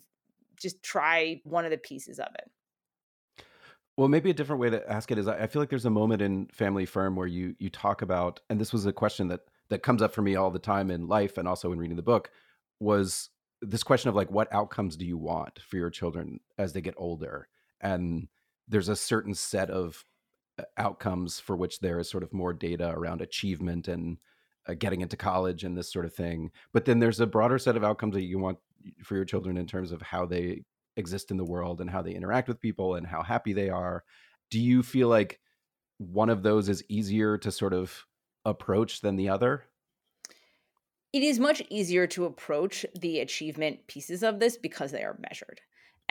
[0.60, 3.46] just try one of the pieces of it.
[3.98, 6.24] Well, maybe a different way to ask it is I feel like there's a moment
[6.24, 9.84] in Family Firm where you you talk about and this was a question that that
[9.84, 12.32] comes up for me all the time in life and also in reading the book
[12.80, 13.30] was
[13.62, 16.96] this question of like what outcomes do you want for your children as they get
[16.98, 17.48] older?
[17.80, 18.28] And
[18.68, 20.04] there's a certain set of
[20.78, 24.18] outcomes for which there is sort of more data around achievement and
[24.68, 26.52] uh, getting into college and this sort of thing.
[26.74, 28.60] But then there's a broader set of outcomes that you want
[29.04, 30.64] for your children in terms of how they
[30.98, 34.04] exist in the world and how they interact with people and how happy they are.
[34.50, 35.40] Do you feel like
[35.98, 38.06] one of those is easier to sort of
[38.46, 39.66] approach than the other?
[41.14, 45.62] It is much easier to approach the achievement pieces of this because they are measured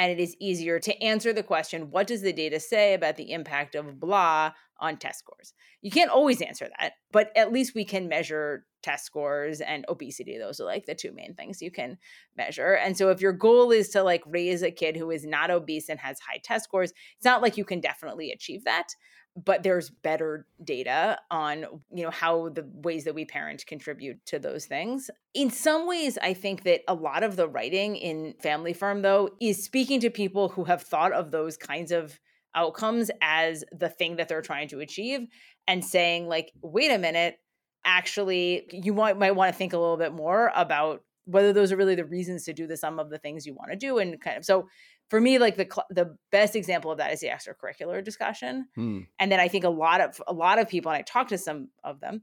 [0.01, 3.33] and it is easier to answer the question what does the data say about the
[3.33, 5.53] impact of blah on test scores?
[5.83, 10.39] You can't always answer that but at least we can measure test scores and obesity.
[10.39, 11.99] Those are like the two main things you can
[12.35, 12.73] measure.
[12.73, 15.91] And so if your goal is to like raise a kid who is not obese
[15.91, 18.89] and has high test scores it's not like you can definitely achieve that
[19.37, 24.39] but there's better data on you know how the ways that we parent contribute to
[24.39, 25.11] those things.
[25.35, 29.31] In some ways i think that a lot of the writing in family firm though
[29.41, 32.19] is speaking to people who have thought of those kinds of
[32.55, 35.29] outcomes as the thing that they're trying to achieve
[35.69, 37.39] and saying like wait a minute.
[37.85, 41.77] Actually you might, might want to think a little bit more about whether those are
[41.77, 44.21] really the reasons to do the some of the things you want to do and
[44.21, 44.69] kind of so
[45.11, 48.69] for me like the the best example of that is the extracurricular discussion.
[48.75, 49.01] Hmm.
[49.19, 51.39] and then i think a lot of a lot of people and i talk to
[51.39, 52.23] some of them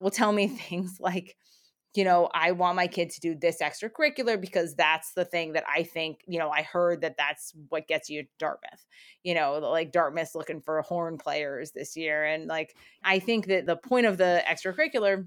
[0.00, 1.36] will tell me things like
[1.94, 5.64] you know i want my kid to do this extracurricular because that's the thing that
[5.68, 8.86] i think you know i heard that that's what gets you dartmouth.
[9.24, 12.24] You know like dartmouth's looking for horn players this year.
[12.24, 15.26] And like i think that the point of the extracurricular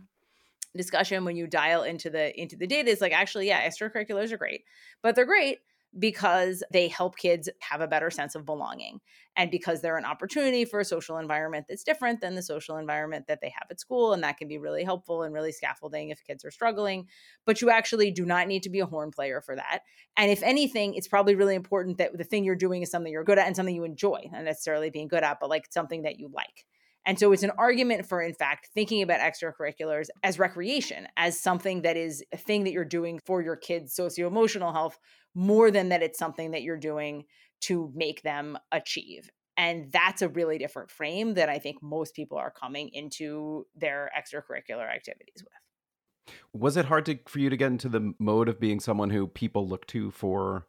[0.75, 4.37] discussion when you dial into the into the data is like actually yeah extracurriculars are
[4.37, 4.63] great
[5.01, 5.59] but they're great
[5.99, 8.99] because they help kids have a better sense of belonging
[9.35, 13.27] and because they're an opportunity for a social environment that's different than the social environment
[13.27, 16.23] that they have at school and that can be really helpful and really scaffolding if
[16.25, 17.07] kids are struggling
[17.45, 19.81] but you actually do not need to be a horn player for that
[20.15, 23.23] and if anything it's probably really important that the thing you're doing is something you're
[23.23, 26.17] good at and something you enjoy not necessarily being good at but like something that
[26.17, 26.65] you like
[27.05, 31.81] and so it's an argument for, in fact, thinking about extracurriculars as recreation, as something
[31.81, 34.99] that is a thing that you're doing for your kids' socio emotional health,
[35.33, 37.25] more than that it's something that you're doing
[37.61, 39.29] to make them achieve.
[39.57, 44.09] And that's a really different frame that I think most people are coming into their
[44.17, 46.35] extracurricular activities with.
[46.53, 49.27] Was it hard to, for you to get into the mode of being someone who
[49.27, 50.67] people look to for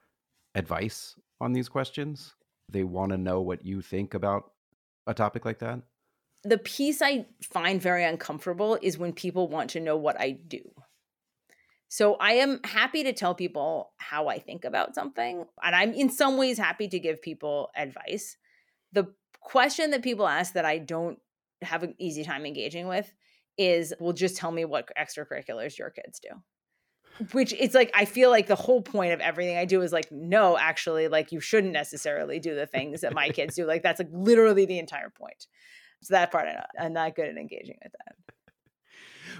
[0.54, 2.34] advice on these questions?
[2.68, 4.50] They want to know what you think about
[5.06, 5.80] a topic like that?
[6.44, 10.62] The piece I find very uncomfortable is when people want to know what I do.
[11.92, 15.44] So I am happy to tell people how I think about something.
[15.62, 18.38] And I'm in some ways happy to give people advice.
[18.92, 19.12] The
[19.42, 21.18] question that people ask that I don't
[21.60, 23.12] have an easy time engaging with
[23.58, 27.26] is well, just tell me what extracurriculars your kids do.
[27.32, 30.10] which it's like I feel like the whole point of everything I do is like
[30.10, 33.66] no, actually, like you shouldn't necessarily do the things that my kids do.
[33.66, 35.46] Like that's like literally the entire point.
[36.00, 38.31] So that part I'm not, I'm not good at engaging with that.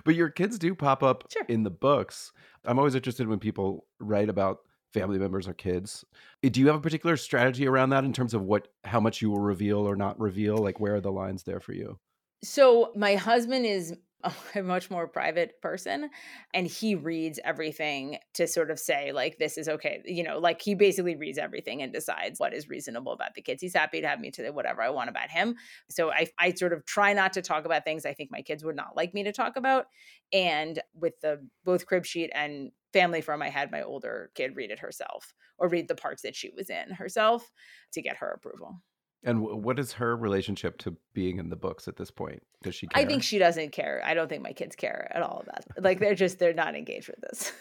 [0.05, 1.45] But your kids do pop up Sure.
[1.49, 2.33] in the books.
[2.65, 4.61] I'm always interested when people write about
[4.93, 6.05] family members or kids.
[6.45, 9.23] Uh, Do you have a particular strategy around that in terms of what how much
[9.23, 10.57] you will reveal or not reveal?
[10.59, 11.99] Like where are the lines there for you?
[12.45, 13.97] So my husband is
[14.55, 16.09] a much more private person
[16.55, 20.63] and he reads everything to sort of say like this is okay you know like
[20.63, 23.61] he basically reads everything and decides what is reasonable about the kids.
[23.61, 25.57] He's happy to have me to whatever i want about him.
[25.91, 28.65] So i i sort of try not to talk about things i think my kids
[28.65, 29.87] would not like me to talk about
[30.33, 34.71] and with the both crib sheet and family firm i had my older kid read
[34.71, 37.51] it herself or read the parts that she was in herself
[37.93, 38.81] to get her approval
[39.25, 42.43] And w- what is her relationship to being in the books at this point?
[42.63, 43.03] Does she care?
[43.03, 44.03] I think she doesn't care.
[44.05, 45.83] I don't think my kids care at all about it.
[45.83, 47.53] Like they're just they're not engaged with this.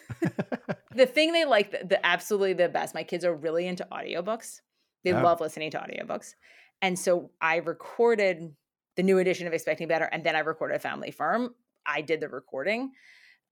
[0.96, 2.96] the thing they like the, the absolutely the best.
[2.96, 4.62] My kids are really into audiobooks.
[5.04, 5.22] They Oh.
[5.22, 6.34] love listening to audiobooks.
[6.82, 8.56] And so I recorded
[8.96, 11.54] the new edition of Expecting Better and then I recorded family firm.
[11.86, 12.92] I did the recording.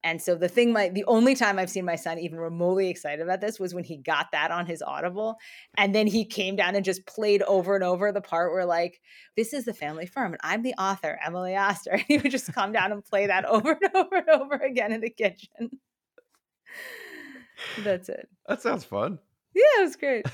[0.02, 3.22] And so the thing my the only time I've seen my son even remotely excited
[3.22, 5.36] about this was when he got that on his audible
[5.76, 9.00] and then he came down and just played over and over the part where like
[9.36, 11.90] this is the family firm and I'm the author, Emily Oster.
[12.00, 14.92] And he would just come down and play that over and over and over again
[14.92, 15.70] in the kitchen.
[17.84, 18.28] That's it.
[18.48, 19.18] that sounds fun.
[19.54, 20.24] Yeah, it was great.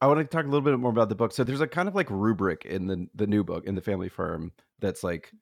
[0.00, 1.32] I want to talk a little bit more about the book.
[1.32, 4.08] So there's a kind of like rubric in the the new book in the family
[4.08, 5.32] firm that's like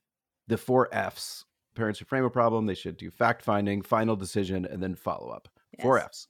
[0.46, 1.44] the four F's.
[1.78, 5.28] Parents should frame a problem, they should do fact finding, final decision, and then follow
[5.28, 5.48] up.
[5.80, 6.26] Four F's.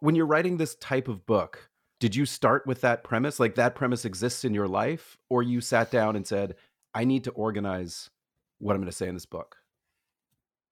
[0.00, 1.70] When you're writing this type of book,
[2.00, 3.38] did you start with that premise?
[3.38, 6.56] Like that premise exists in your life, or you sat down and said,
[6.94, 8.10] I need to organize
[8.58, 9.58] what I'm going to say in this book?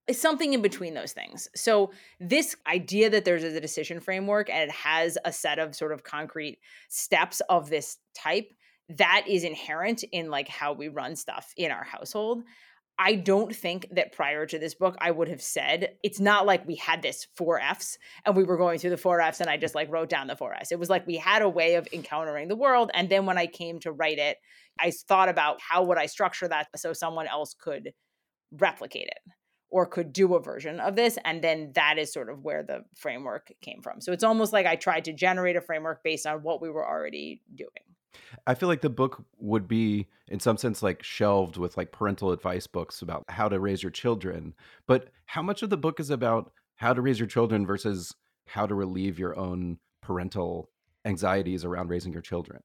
[0.09, 1.49] It's something in between those things.
[1.55, 5.93] So, this idea that there's a decision framework and it has a set of sort
[5.93, 6.59] of concrete
[6.89, 8.53] steps of this type
[8.89, 12.43] that is inherent in like how we run stuff in our household.
[12.99, 16.67] I don't think that prior to this book, I would have said it's not like
[16.67, 19.59] we had this four F's and we were going through the four F's and I
[19.59, 20.73] just like wrote down the four F's.
[20.73, 22.91] It was like we had a way of encountering the world.
[22.95, 24.39] And then when I came to write it,
[24.81, 27.93] I thought about how would I structure that so someone else could
[28.51, 29.33] replicate it
[29.69, 31.19] or could do a version of this.
[31.25, 34.01] And then that is sort of where the framework came from.
[34.01, 36.87] So it's almost like I tried to generate a framework based on what we were
[36.87, 37.71] already doing.
[38.47, 42.33] I feel like the book would be, in some sense, like shelved with like parental
[42.33, 44.55] advice books about how to raise your children.
[44.87, 48.15] But how much of the book is about how to raise your children versus
[48.47, 50.71] how to relieve your own parental
[51.05, 52.63] anxieties around raising your children?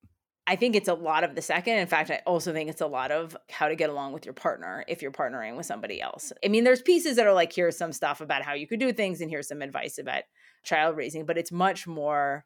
[0.47, 1.77] I think it's a lot of the second.
[1.77, 4.33] In fact, I also think it's a lot of how to get along with your
[4.33, 6.33] partner if you're partnering with somebody else.
[6.43, 8.91] I mean, there's pieces that are like, here's some stuff about how you could do
[8.91, 10.23] things, and here's some advice about
[10.63, 12.45] child raising, but it's much more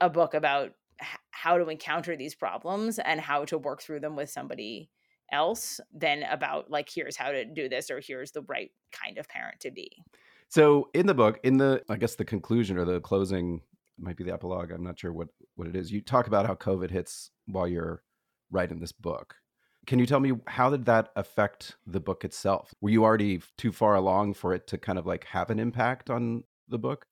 [0.00, 0.72] a book about
[1.30, 4.90] how to encounter these problems and how to work through them with somebody
[5.32, 9.28] else than about like, here's how to do this or here's the right kind of
[9.28, 9.90] parent to be.
[10.48, 13.60] So in the book, in the I guess the conclusion or the closing
[13.98, 14.70] might be the epilogue.
[14.70, 15.90] I'm not sure what what it is.
[15.90, 18.02] You talk about how COVID hits while you're
[18.50, 19.34] writing this book.
[19.86, 22.74] Can you tell me how did that affect the book itself?
[22.80, 26.10] Were you already too far along for it to kind of like have an impact
[26.10, 27.06] on the book?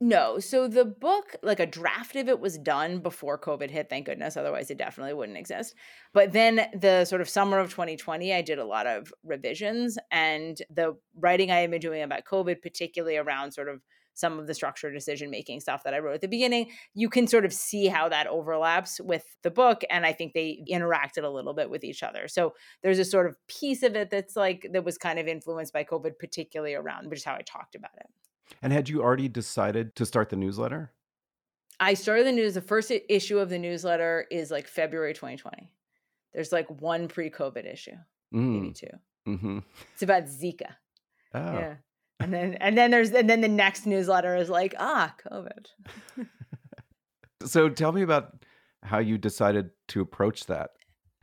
[0.00, 0.38] No.
[0.38, 4.36] So the book, like a draft of it was done before COVID hit, thank goodness.
[4.36, 5.74] Otherwise, it definitely wouldn't exist.
[6.14, 10.56] But then the sort of summer of 2020, I did a lot of revisions and
[10.70, 13.80] the writing I had been doing about COVID, particularly around sort of
[14.14, 17.28] some of the structured decision making stuff that I wrote at the beginning, you can
[17.28, 19.82] sort of see how that overlaps with the book.
[19.90, 22.26] And I think they interacted a little bit with each other.
[22.26, 25.72] So there's a sort of piece of it that's like, that was kind of influenced
[25.72, 28.06] by COVID, particularly around, which is how I talked about it.
[28.62, 30.92] And had you already decided to start the newsletter?
[31.80, 32.54] I started the news.
[32.54, 35.70] The first issue of the newsletter is like February 2020.
[36.34, 37.96] There's like one pre-COVID issue,
[38.32, 38.86] maybe Mm, two.
[39.24, 39.58] hmm
[39.94, 40.74] It's about Zika.
[41.34, 41.52] Oh.
[41.52, 41.74] Yeah.
[42.20, 45.66] And then and then there's and then the next newsletter is like, ah, COVID.
[47.46, 48.44] So tell me about
[48.82, 50.70] how you decided to approach that.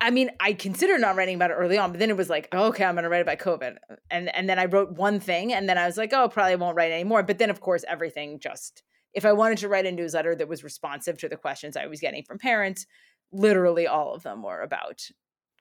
[0.02, 2.54] I mean, I considered not writing about it early on, but then it was like,
[2.54, 3.78] okay, I'm gonna write about COVID.
[4.12, 6.76] And and then I wrote one thing and then I was like, oh, probably won't
[6.76, 7.24] write anymore.
[7.24, 8.84] But then of course everything just
[9.14, 12.02] if I wanted to write a newsletter that was responsive to the questions I was
[12.02, 12.86] getting from parents,
[13.32, 15.08] literally all of them were about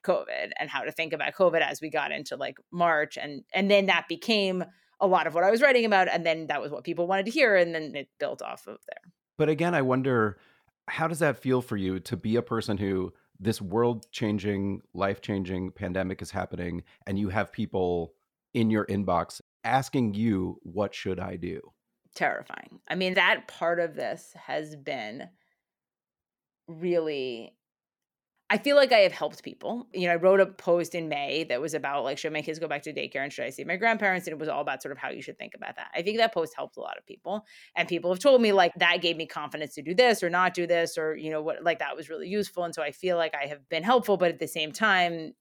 [0.05, 3.17] COVID and how to think about COVID as we got into like March.
[3.17, 4.63] And and then that became
[4.99, 6.07] a lot of what I was writing about.
[6.09, 7.55] And then that was what people wanted to hear.
[7.55, 9.11] And then it built off of there.
[9.37, 10.37] But again, I wonder
[10.87, 15.21] how does that feel for you to be a person who this world changing, life
[15.21, 18.13] changing pandemic is happening, and you have people
[18.53, 21.59] in your inbox asking you, what should I do?
[22.13, 22.79] Terrifying.
[22.87, 25.27] I mean, that part of this has been
[26.67, 27.55] really
[28.47, 29.87] I feel like I have helped people.
[29.91, 32.59] You know, I wrote a post in May that was about like, should my kids
[32.59, 34.27] go back to daycare and should I see my grandparents?
[34.27, 35.87] And it was all about sort of how you should think about that.
[35.95, 37.43] I think that post helped a lot of people.
[37.75, 40.53] And people have told me like that gave me confidence to do this or not
[40.53, 42.63] do this, or, you know, what like that was really useful.
[42.63, 45.33] And so I feel like I have been helpful, but at the same time,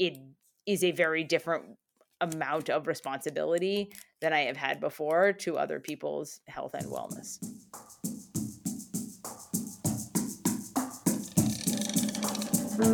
[0.00, 0.18] it
[0.66, 1.76] is a very different
[2.20, 7.38] amount of responsibility than I have had before to other people's health and wellness.
[12.76, 12.84] Fox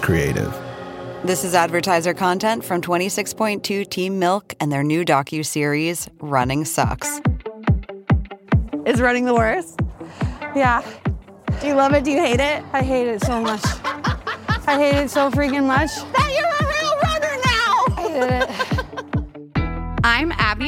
[0.00, 0.52] Creative.
[1.22, 7.20] This is advertiser content from 26.2 Team Milk and their new docu-series Running Sucks.
[8.86, 9.78] Is running the worst?
[10.56, 10.82] Yeah.
[11.60, 12.02] Do you love it?
[12.02, 12.64] Do you hate it?
[12.72, 13.62] I hate it so much.
[14.66, 15.90] I hate it so freaking much.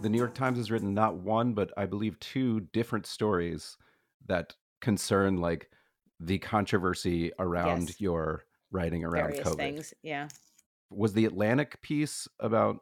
[0.00, 3.76] The New York Times has written not one, but I believe two different stories
[4.26, 5.70] that concern like
[6.18, 8.00] the controversy around Yes.
[8.00, 9.56] your writing around Various COVID.
[9.56, 9.94] things.
[10.02, 10.28] Yeah.
[10.90, 12.78] Was the Atlantic piece about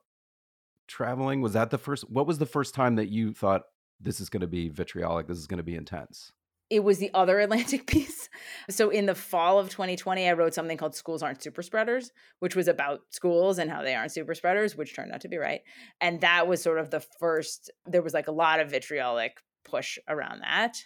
[0.88, 1.40] traveling?
[1.42, 2.08] Was that the first?
[2.10, 3.62] What was the first time that you thought
[4.00, 5.26] this is going to be vitriolic?
[5.26, 6.32] This is going to be intense.
[6.70, 8.28] It was the other Atlantic piece.
[8.70, 12.56] So in the fall of 2020, I wrote something called Schools Aren't Super Spreaders, which
[12.56, 15.60] was about schools and how they aren't super spreaders, which turned out to be right.
[16.00, 19.98] And that was sort of the first, there was like a lot of vitriolic push
[20.08, 20.76] around that.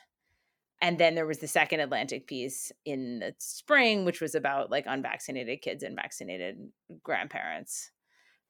[0.80, 4.84] And then there was the second Atlantic piece in the spring, which was about like
[4.86, 6.56] unvaccinated kids and vaccinated
[7.02, 7.90] grandparents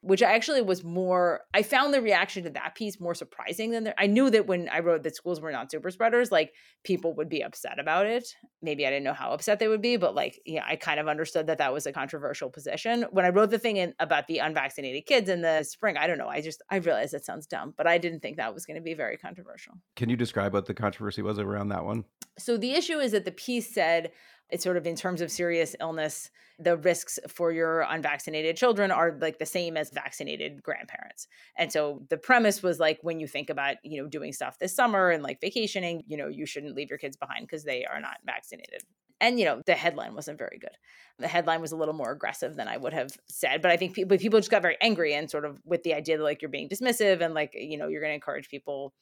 [0.05, 3.85] which I actually was more I found the reaction to that piece more surprising than
[3.85, 6.53] the, I knew that when I wrote that schools were not super spreaders, like
[6.85, 8.29] people would be upset about it.
[8.61, 11.09] Maybe I didn't know how upset they would be, but like yeah, I kind of
[11.09, 13.07] understood that that was a controversial position.
[13.11, 16.19] When I wrote the thing in, about the unvaccinated kids in the spring, I don't
[16.19, 18.77] know, I just I realized that sounds dumb, but I didn't think that was going
[18.77, 19.73] to be very controversial.
[19.97, 22.05] Can you describe what the controversy was around that one?
[22.39, 24.13] So the issue is that the piece said
[24.55, 26.31] it's sort of in terms of serious illness,
[26.61, 31.27] the risks for your unvaccinated children are like the same as vaccinated grandparents.
[31.59, 34.73] And so the premise was like when you think about, you know, doing stuff this
[34.73, 38.01] summer and like vacationing, you know, you shouldn't leave your kids behind because they are
[38.01, 38.83] not vaccinated.
[39.21, 40.77] And you know, the headline wasn't very good.
[41.19, 43.95] The headline was a little more aggressive than I would have said, but I think
[43.95, 46.49] people people just got very angry and sort of with the idea that like you're
[46.49, 48.95] being dismissive and like, you know, you're going to encourage people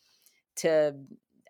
[0.56, 0.94] to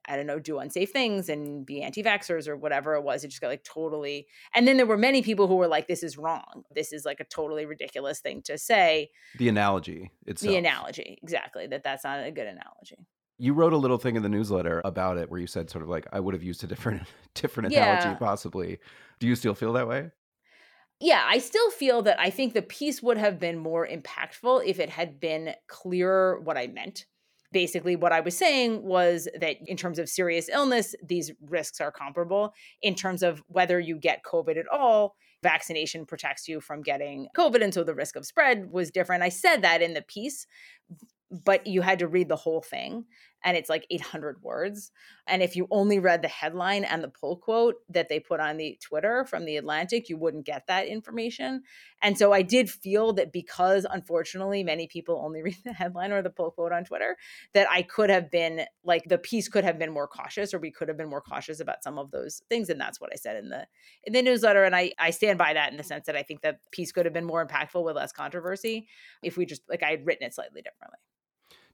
[0.07, 3.25] I don't know, do unsafe things and be anti vaxxers or whatever it was.
[3.25, 4.27] It just got like totally.
[4.55, 6.65] And then there were many people who were like, this is wrong.
[6.75, 9.11] This is like a totally ridiculous thing to say.
[9.39, 10.51] The analogy itself.
[10.51, 11.67] The analogy, exactly.
[11.67, 12.97] That that's not a good analogy.
[13.39, 15.89] You wrote a little thing in the newsletter about it where you said sort of
[15.89, 17.03] like I would have used a different
[17.35, 17.99] different Yeah.
[17.99, 18.79] analogy possibly.
[19.21, 20.11] Do you still feel that way?
[21.01, 24.79] Yeah, I still feel that I think the piece would have been more impactful if
[24.79, 27.07] it had been clearer what I meant.
[27.53, 31.93] Basically what I was saying was that in terms of serious illness, these risks are
[31.93, 32.55] comparable.
[32.81, 37.63] In terms of whether you get COVID at all, vaccination protects you from getting COVID.
[37.63, 39.23] And so the risk of spread was different.
[39.23, 40.47] I said that in the piece,
[41.31, 43.05] but you had to read the whole thing
[43.45, 44.91] and it's like 800 words.
[45.27, 48.57] And if you only read the headline and the pull quote that they put on
[48.57, 51.63] the Twitter from the Atlantic, you wouldn't get that information.
[52.01, 56.23] And so I did feel that because unfortunately many people only read the headline or
[56.23, 57.17] the pull quote on Twitter,
[57.55, 60.71] that I could have been like the piece could have been more cautious or we
[60.71, 62.69] could have been more cautious about some of those things.
[62.69, 63.67] And that's what I said in the
[64.05, 64.65] in the newsletter.
[64.65, 67.07] And I I stand by that in the sense that I think that piece could
[67.07, 68.87] have been more impactful with less controversy
[69.23, 70.99] if we just like I had written it slightly differently.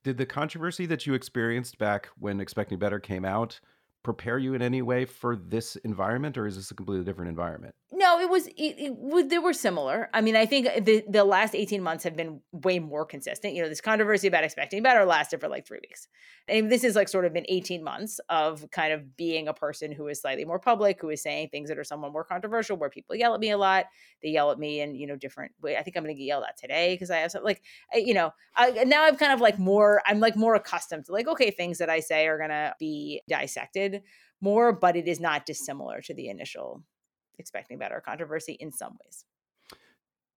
[0.08, 3.60] Did the controversy that you experienced back when Expecting Better came out
[4.08, 7.74] prepare you in any way for this environment, or is this a completely different environment?
[7.92, 10.08] No, it was it, it, they were similar.
[10.14, 13.54] I mean, I think the the last 18 months have been way more consistent.
[13.54, 16.08] You know, this controversy about expecting better lasted for like 3 weeks.
[16.48, 19.92] And this is like sort of been 18 months of kind of being a person
[19.92, 22.88] who is slightly more public, who is saying things that are somewhat more controversial where
[22.88, 23.86] people yell at me a lot.
[24.22, 25.76] They yell at me in, you know, different way.
[25.76, 28.14] I think I'm going to get yelled at today because I have something like you
[28.14, 31.50] know, I, now I'm kind of like more I'm like more accustomed to like okay,
[31.50, 33.97] things that I say are going to be dissected
[34.40, 36.84] more, but it is not dissimilar to the initial
[37.38, 39.24] expecting better controversy in some ways.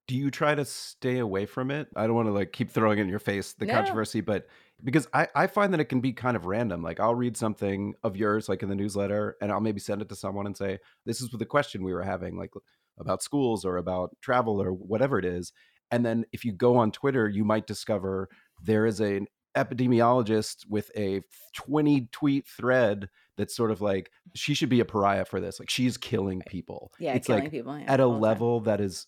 [0.07, 1.88] Do you try to stay away from it?
[1.95, 3.68] I don't want to like keep throwing in your face the No.
[3.68, 4.47] controversy, but
[4.84, 6.82] because I, I find that it can be kind of random.
[6.82, 10.09] Like I'll read something of yours, like in the newsletter, and I'll maybe send it
[10.09, 12.51] to someone and say, This is the question we were having, like
[12.99, 15.53] about schools or about travel or whatever it is.
[15.91, 18.28] And then if you go on Twitter, you might discover
[18.62, 21.22] there is an epidemiologist with a
[21.53, 23.07] 20 tweet thread
[23.38, 26.92] that's sort of like she should be a pariah for this like she's killing people.
[27.00, 28.20] Yeah, it's killing like people, yeah, at a the time.
[28.22, 29.08] level that is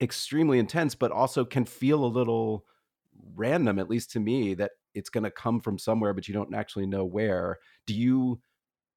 [0.00, 2.64] extremely intense but also can feel a little
[3.34, 6.54] random at least to me that it's going to come from somewhere but you don't
[6.54, 7.58] actually know where.
[7.86, 8.40] Do you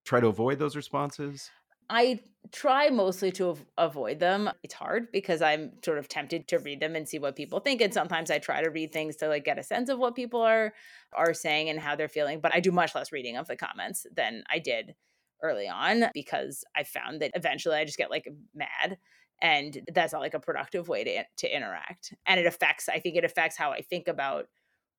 [0.06, 1.50] try to avoid those responses
[1.90, 2.20] I
[2.52, 4.50] try mostly to av- avoid them.
[4.64, 7.82] It's hard because I'm sort of tempted to read them and see what people think
[7.82, 10.42] and sometimes I try to read things to like get a sense of what people
[10.42, 10.74] are
[11.14, 14.06] are saying and how they're feeling, but I do much less reading of the comments
[14.16, 14.96] than I did
[15.44, 18.98] early on because I found that eventually I just get like mad
[19.42, 22.14] and that's not like a productive way to to interact.
[22.26, 24.48] And it affects I think it affects how I think about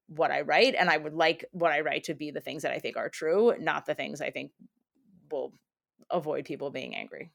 [0.07, 2.73] what I write and I would like what I write to be the things that
[2.73, 4.53] I think are true, not the things I think
[5.31, 5.53] will
[6.11, 7.31] avoid people being angry.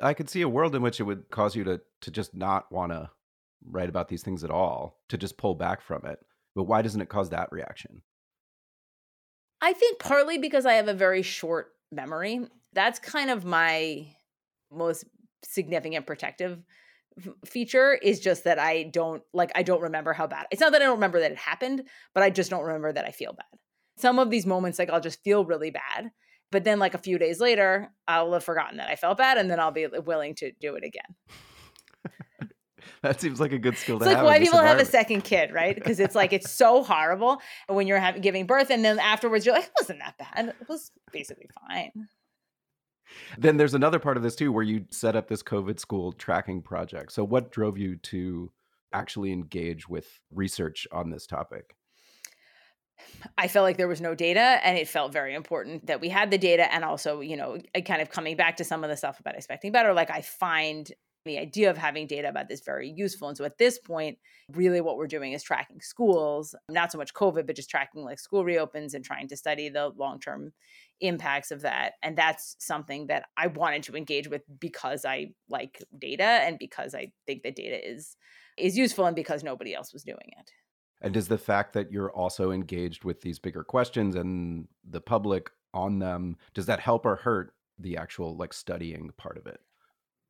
[0.00, 2.70] i could see a world in which it would cause you to to just not
[2.72, 3.10] want to
[3.66, 6.18] write about these things at all to just pull back from it
[6.54, 8.02] but why doesn't it cause that reaction
[9.60, 12.46] I think partly because I have a very short memory.
[12.72, 14.06] That's kind of my
[14.72, 15.04] most
[15.44, 16.62] significant protective
[17.44, 20.46] feature is just that I don't like I don't remember how bad.
[20.50, 21.82] It's not that I don't remember that it happened,
[22.14, 23.58] but I just don't remember that I feel bad.
[23.96, 26.10] Some of these moments like I'll just feel really bad,
[26.50, 29.50] but then like a few days later, I'll have forgotten that I felt bad and
[29.50, 32.50] then I'll be willing to do it again.
[33.02, 35.22] that seems like a good skill It's to like have why people have a second
[35.22, 35.74] kid, right?
[35.80, 39.54] Because it's like it's so horrible when you're having giving birth, and then afterwards you're
[39.54, 40.48] like, it wasn't that bad.
[40.60, 42.08] It was basically fine.
[43.38, 46.62] Then there's another part of this too where you set up this COVID school tracking
[46.62, 47.12] project.
[47.12, 48.52] So what drove you to
[48.92, 51.74] actually engage with research on this topic?
[53.36, 56.30] I felt like there was no data, and it felt very important that we had
[56.30, 59.20] the data, and also, you know, kind of coming back to some of the stuff
[59.20, 59.92] about expecting better.
[59.92, 60.90] Like I find
[61.24, 63.28] the idea of having data about this very useful.
[63.28, 64.18] And so at this point,
[64.52, 68.18] really what we're doing is tracking schools, not so much COVID, but just tracking like
[68.18, 70.52] school reopens and trying to study the long term
[71.00, 71.94] impacts of that.
[72.02, 76.94] And that's something that I wanted to engage with because I like data and because
[76.94, 78.16] I think that data is
[78.56, 80.50] is useful and because nobody else was doing it.
[81.00, 85.50] And does the fact that you're also engaged with these bigger questions and the public
[85.72, 89.60] on them, does that help or hurt the actual like studying part of it?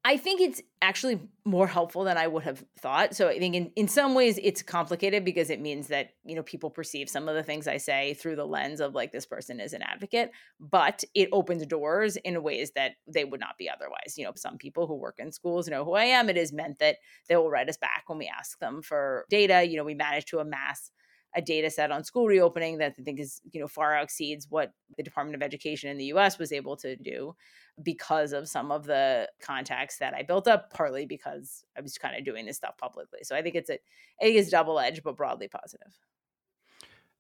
[0.03, 3.15] I think it's actually more helpful than I would have thought.
[3.15, 6.43] So I think in, in some ways it's complicated because it means that, you know,
[6.43, 9.61] people perceive some of the things I say through the lens of like this person
[9.61, 14.17] is an advocate, but it opens doors in ways that they would not be otherwise.
[14.17, 16.31] You know, some people who work in schools know who I am.
[16.31, 16.97] It is meant that
[17.29, 19.65] they will write us back when we ask them for data.
[19.65, 20.91] You know, we managed to amass
[21.35, 24.73] a data set on school reopening that I think is, you know, far exceeds what
[24.97, 27.35] the Department of Education in the US was able to do
[27.83, 32.17] because of some of the contacts that I built up, partly because I was kind
[32.17, 33.21] of doing this stuff publicly.
[33.23, 35.97] So I think it's a I think it's double edged, but broadly positive.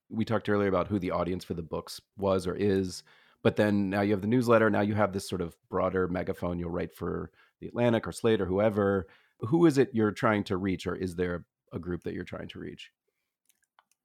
[0.08, 3.04] We talked earlier about who the audience for the books was or is,
[3.42, 4.68] but then now you have the newsletter.
[4.70, 7.30] Now you have this sort of broader megaphone you'll write for
[7.60, 9.06] the Atlantic or Slate or whoever.
[9.38, 12.48] Who is it you're trying to reach, or is there a group that you're trying
[12.48, 12.90] to reach?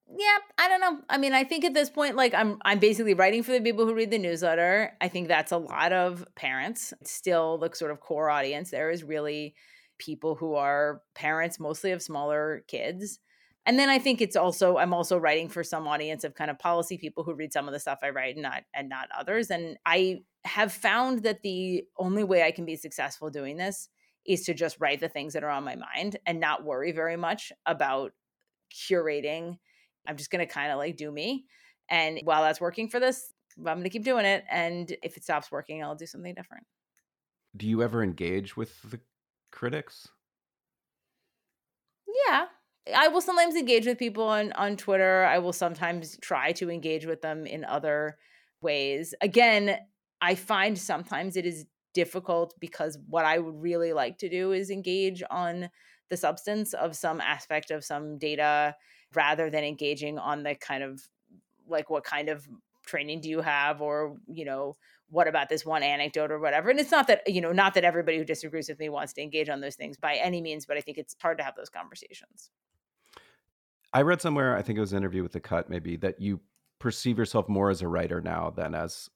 [0.08, 1.00] Yeah, I don't know.
[1.10, 3.86] I mean, I think at this point, like I'm I'm basically writing for the people
[3.86, 4.94] who read the newsletter.
[5.02, 6.94] I think that's a lot of parents.
[7.04, 9.56] Still the sort of core audience there is really
[9.98, 13.20] people who are parents mostly of smaller kids.
[13.66, 16.60] And then I think it's also I'm also writing for some audience of kind of
[16.60, 19.50] policy people who read some of the stuff I write and not and not others.
[19.50, 23.90] And I have found that the only way I can be successful doing this
[24.26, 27.18] is to just write the things that are on my mind and not worry very
[27.18, 28.12] much about
[28.72, 29.58] curating
[30.08, 31.46] I'm just going to kind of like do me.
[31.90, 34.44] And while that's working for this, I'm going to keep doing it.
[34.50, 36.66] And if it stops working, I'll do something different.
[37.56, 39.00] Do you ever engage with the
[39.52, 40.08] critics?
[42.28, 42.46] Yeah.
[42.96, 45.26] I will sometimes engage with people on, on Twitter.
[45.26, 48.18] I will sometimes try to engage with them in other
[48.62, 49.16] ways.
[49.22, 49.78] Again,
[50.22, 54.70] I find sometimes it is difficult because what I would really like to do is
[54.70, 55.70] engage on
[56.10, 58.76] the substance of some aspect of some data
[59.16, 61.02] rather than engaging on the kind of
[61.68, 62.48] like what kind of
[62.86, 64.76] training do you have or you know
[65.10, 66.70] what about this one anecdote or whatever.
[66.70, 69.22] And it's not that you know not that everybody who disagrees with me wants to
[69.22, 71.70] engage on those things by any means but i think it's hard to have those
[71.70, 72.50] conversations.
[73.94, 76.42] I read somewhere i think it was an interview with the cut maybe that you
[76.80, 79.10] perceive yourself more as a writer now than as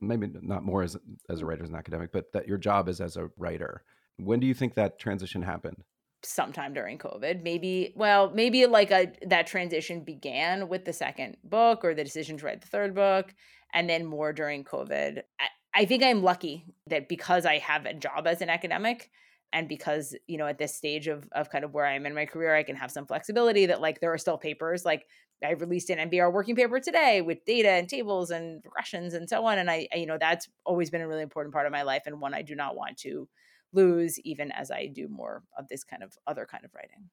[0.00, 0.96] maybe not more as
[1.28, 3.82] as a writer as an academic but that your job is as a writer.
[4.18, 5.84] When do you think that transition happened
[6.24, 7.42] sometime during COVID.
[7.42, 12.38] Maybe, well, maybe like a that transition began with the second book or the decision
[12.38, 13.34] to write the third book,
[13.74, 15.22] and then more during COVID.
[15.40, 19.10] I, I think I'm lucky that because I have a job as an academic
[19.52, 22.14] and because you know at this stage of of kind of where I am in
[22.14, 25.06] my career, I can have some flexibility that like there are still papers like
[25.44, 29.44] I released an NBER working paper today with data and tables and regressions and so
[29.44, 31.82] on, and I, I you know that's always been a really important part of my
[31.82, 33.28] life and one I do not want to
[33.72, 37.08] lose even as I do more of this kind of other kind of writing.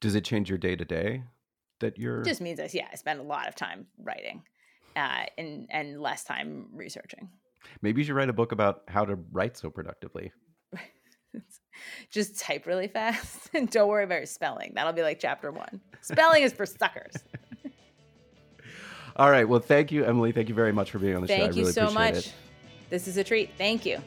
[0.00, 1.22] Does it change your day to day
[1.80, 2.22] that you're?
[2.22, 4.42] It just means I yeah, I spend a lot of time writing,
[4.96, 7.28] uh, and and less time researching.
[7.80, 10.32] Maybe you should write a book about how to write so productively.
[12.10, 14.72] just type really fast and don't worry about your spelling.
[14.74, 15.80] That'll be like chapter one.
[16.00, 17.14] Spelling is for suckers.
[19.16, 19.48] All right.
[19.48, 20.32] Well, thank you, Emily.
[20.32, 21.44] Thank you very much for being on the thank show.
[21.46, 22.14] Thank you really so much.
[22.14, 22.34] It.
[22.88, 23.50] This is a treat.
[23.56, 24.00] Thank you.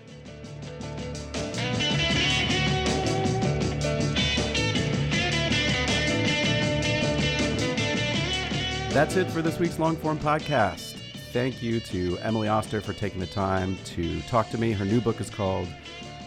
[8.96, 10.94] That's it for this week's long form podcast.
[11.34, 14.72] Thank you to Emily Oster for taking the time to talk to me.
[14.72, 15.68] Her new book is called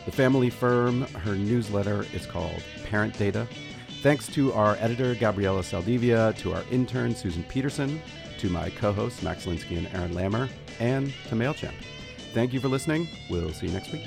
[0.05, 1.01] The Family Firm.
[1.15, 3.49] Her newsletter is called Parent Data.
[4.03, 8.03] Thanks to our editor, Gabriela Saldivia, to our intern, Susan Peterson,
[8.37, 11.73] to my co hosts, Max Linsky and Aaron Lammer, and to MailChimp.
[12.35, 13.09] Thank you for listening.
[13.31, 14.07] We'll see you next week.